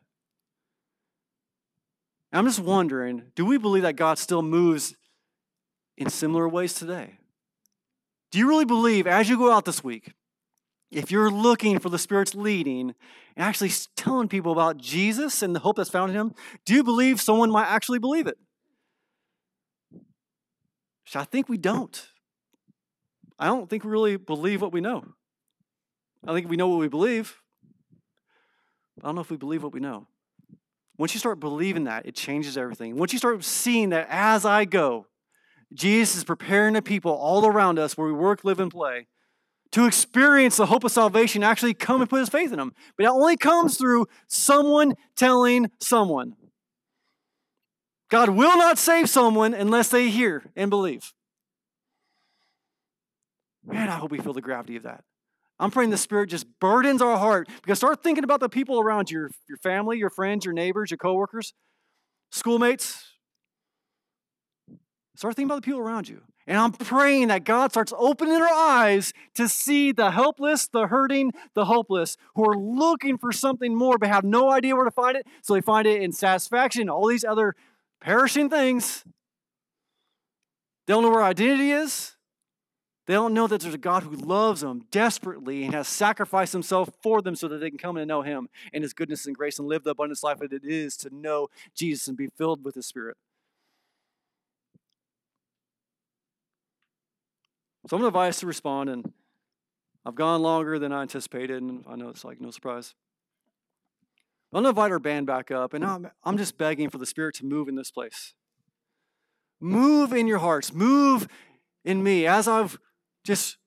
[2.31, 4.95] I'm just wondering do we believe that God still moves
[5.97, 7.17] in similar ways today?
[8.31, 10.13] Do you really believe as you go out this week,
[10.91, 12.95] if you're looking for the Spirit's leading
[13.35, 16.33] and actually telling people about Jesus and the hope that's found in Him,
[16.65, 18.37] do you believe someone might actually believe it?
[21.15, 22.07] I think we don't.
[23.39, 25.05] I don't think we really believe what we know.
[26.27, 27.37] I think we know what we believe.
[29.01, 30.07] I don't know if we believe what we know.
[30.97, 32.97] Once you start believing that, it changes everything.
[32.97, 35.07] Once you start seeing that as I go,
[35.73, 39.07] Jesus is preparing the people all around us where we work, live, and play
[39.71, 42.73] to experience the hope of salvation, actually come and put his faith in them.
[42.97, 46.35] But it only comes through someone telling someone.
[48.09, 51.13] God will not save someone unless they hear and believe.
[53.63, 55.03] Man, I hope we feel the gravity of that.
[55.59, 59.11] I'm praying the Spirit just burdens our heart because start thinking about the people around
[59.11, 61.53] you your, your family, your friends, your neighbors, your coworkers,
[62.31, 63.03] schoolmates.
[65.15, 66.21] Start thinking about the people around you.
[66.49, 71.31] And I'm praying that God starts opening our eyes to see the helpless, the hurting,
[71.53, 75.15] the hopeless who are looking for something more but have no idea where to find
[75.15, 75.27] it.
[75.43, 77.55] So they find it in satisfaction, all these other
[78.01, 79.03] perishing things.
[80.87, 82.15] They don't know where identity is.
[83.05, 86.89] They don't know that there's a God who loves them desperately and has sacrificed himself
[87.03, 89.59] for them so that they can come and know him and his goodness and grace
[89.59, 92.73] and live the abundant life that it is to know Jesus and be filled with
[92.73, 93.17] his spirit.
[97.89, 99.11] So I'm going to us to respond, and
[100.05, 102.93] I've gone longer than I anticipated, and I know it's like no surprise.
[104.53, 107.07] I'm going to invite our band back up, and I'm, I'm just begging for the
[107.07, 108.35] Spirit to move in this place.
[109.59, 111.27] Move in your hearts, move
[111.83, 112.77] in me as I've
[113.25, 113.57] just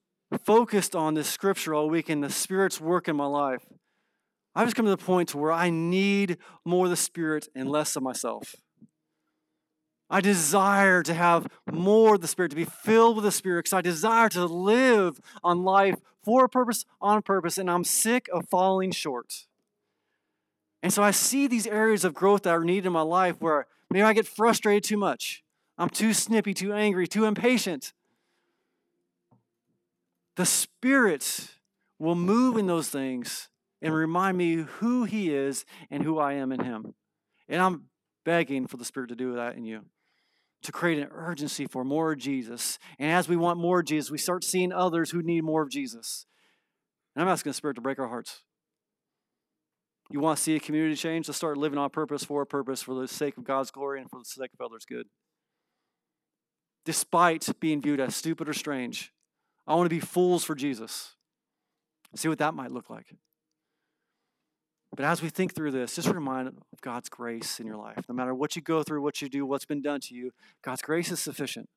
[0.45, 3.65] focused on this scripture all week and the Spirit's work in my life,
[4.55, 7.69] I've just come to the point to where I need more of the Spirit and
[7.69, 8.55] less of myself.
[10.09, 13.73] I desire to have more of the Spirit, to be filled with the Spirit, because
[13.73, 18.47] I desire to live on life for a purpose, on purpose, and I'm sick of
[18.47, 19.47] falling short.
[20.81, 23.67] And so I see these areas of growth that are needed in my life where
[23.89, 25.43] maybe I get frustrated too much.
[25.77, 27.93] I'm too snippy, too angry, too impatient.
[30.35, 31.51] The Spirit
[31.99, 33.49] will move in those things
[33.81, 36.93] and remind me who He is and who I am in Him.
[37.47, 37.85] And I'm
[38.23, 39.85] begging for the Spirit to do that in you,
[40.63, 42.79] to create an urgency for more Jesus.
[42.97, 46.25] And as we want more Jesus, we start seeing others who need more of Jesus.
[47.15, 48.43] And I'm asking the Spirit to break our hearts.
[50.09, 51.27] You want to see a community change?
[51.27, 54.09] Let's start living on purpose, for a purpose, for the sake of God's glory and
[54.09, 55.07] for the sake of others' good.
[56.85, 59.11] Despite being viewed as stupid or strange,
[59.65, 61.15] I want to be fools for Jesus.
[62.15, 63.07] See what that might look like.
[64.95, 68.05] But as we think through this, just remind of God's grace in your life.
[68.07, 70.31] No matter what you go through, what you do, what's been done to you,
[70.63, 71.67] God's grace is sufficient.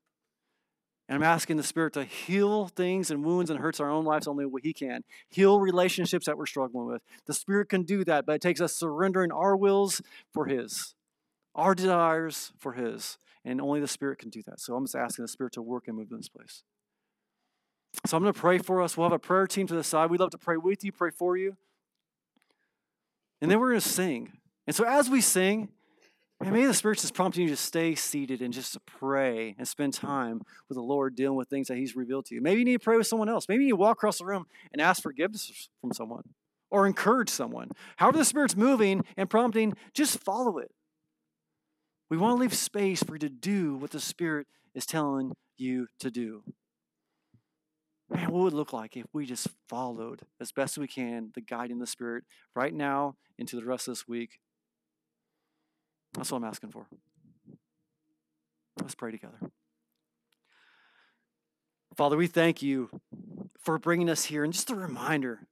[1.09, 4.27] And I'm asking the Spirit to heal things and wounds and hurts our own lives
[4.27, 5.03] only what He can.
[5.31, 7.03] Heal relationships that we're struggling with.
[7.27, 10.03] The Spirit can do that, but it takes us surrendering our wills
[10.35, 10.95] for His,
[11.55, 13.19] our desires for His.
[13.45, 14.61] And only the Spirit can do that.
[14.61, 16.64] So I'm just asking the Spirit to work and move in this place.
[18.05, 18.97] So I'm going to pray for us.
[18.97, 20.11] We'll have a prayer team to the side.
[20.11, 21.57] We'd love to pray with you, pray for you.
[23.41, 24.32] And then we're going to sing.
[24.66, 25.68] And so as we sing,
[26.43, 29.66] man, maybe the Spirit's just prompting you to stay seated and just to pray and
[29.66, 32.41] spend time with the Lord dealing with things that He's revealed to you.
[32.41, 33.47] Maybe you need to pray with someone else.
[33.49, 36.24] Maybe you need to walk across the room and ask forgiveness from someone
[36.70, 37.70] or encourage someone.
[37.97, 40.70] However, the Spirit's moving and prompting, just follow it.
[42.11, 45.89] We want to leave space for you to do what the Spirit is telling you
[46.01, 46.43] to do.
[48.09, 51.78] Man, what would look like if we just followed as best we can the guiding
[51.78, 54.38] the Spirit right now into the rest of this week?
[56.14, 56.86] That's what I'm asking for.
[58.80, 59.38] Let's pray together.
[61.96, 63.00] Father, we thank you
[63.59, 65.48] for bringing us here and just a reminder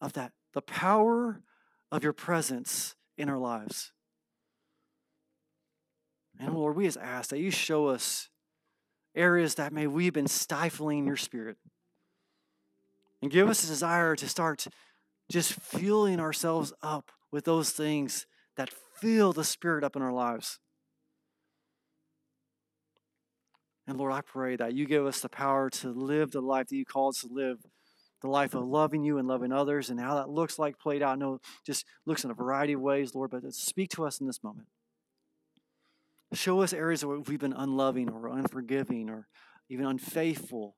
[0.00, 1.42] of that the power
[1.92, 3.92] of your presence in our lives.
[6.40, 8.30] And Lord, we just ask that you show us
[9.18, 11.56] areas that may we've been stifling your spirit.
[13.20, 14.66] And give us a desire to start
[15.30, 20.60] just fueling ourselves up with those things that fill the spirit up in our lives.
[23.86, 26.76] And Lord, I pray that you give us the power to live the life that
[26.76, 27.58] you called us to live,
[28.20, 31.12] the life of loving you and loving others, and how that looks like played out.
[31.12, 34.26] I know just looks in a variety of ways, Lord, but speak to us in
[34.26, 34.68] this moment.
[36.34, 39.28] Show us areas where we've been unloving or unforgiving or
[39.70, 40.76] even unfaithful.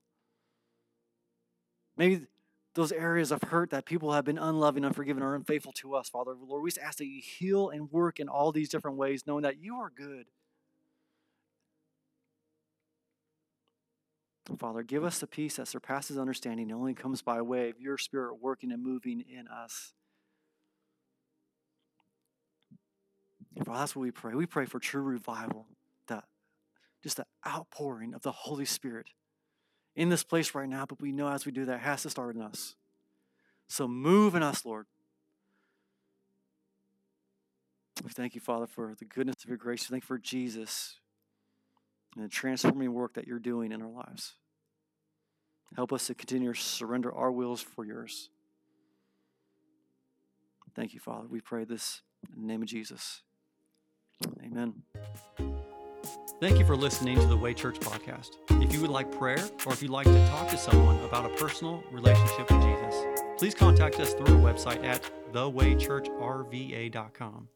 [1.97, 2.25] Maybe
[2.73, 6.33] those areas of hurt that people have been unloving, unforgiving, or unfaithful to us, Father.
[6.41, 9.43] Lord, we just ask that you heal and work in all these different ways, knowing
[9.43, 10.27] that you are good.
[14.57, 17.97] Father, give us the peace that surpasses understanding and only comes by way of your
[17.97, 19.93] Spirit working and moving in us.
[23.57, 24.33] Father, that's what we pray.
[24.33, 25.67] We pray for true revival,
[26.07, 26.23] that
[27.03, 29.07] just the outpouring of the Holy Spirit
[29.95, 32.09] in this place right now, but we know as we do that, it has to
[32.09, 32.75] start in us.
[33.67, 34.85] So move in us, Lord.
[38.03, 39.89] We thank you, Father, for the goodness of your grace.
[39.89, 40.99] We Thank you for Jesus
[42.15, 44.33] and the transforming work that you're doing in our lives.
[45.75, 48.29] Help us to continue to surrender our wills for yours.
[50.75, 51.27] Thank you, Father.
[51.29, 52.01] We pray this
[52.33, 53.21] in the name of Jesus.
[54.43, 54.73] Amen.
[56.39, 58.37] Thank you for listening to the Way Church podcast.
[58.63, 61.29] If you would like prayer or if you'd like to talk to someone about a
[61.35, 62.95] personal relationship with Jesus,
[63.37, 67.47] please contact us through our website at thewaychurchrva.com.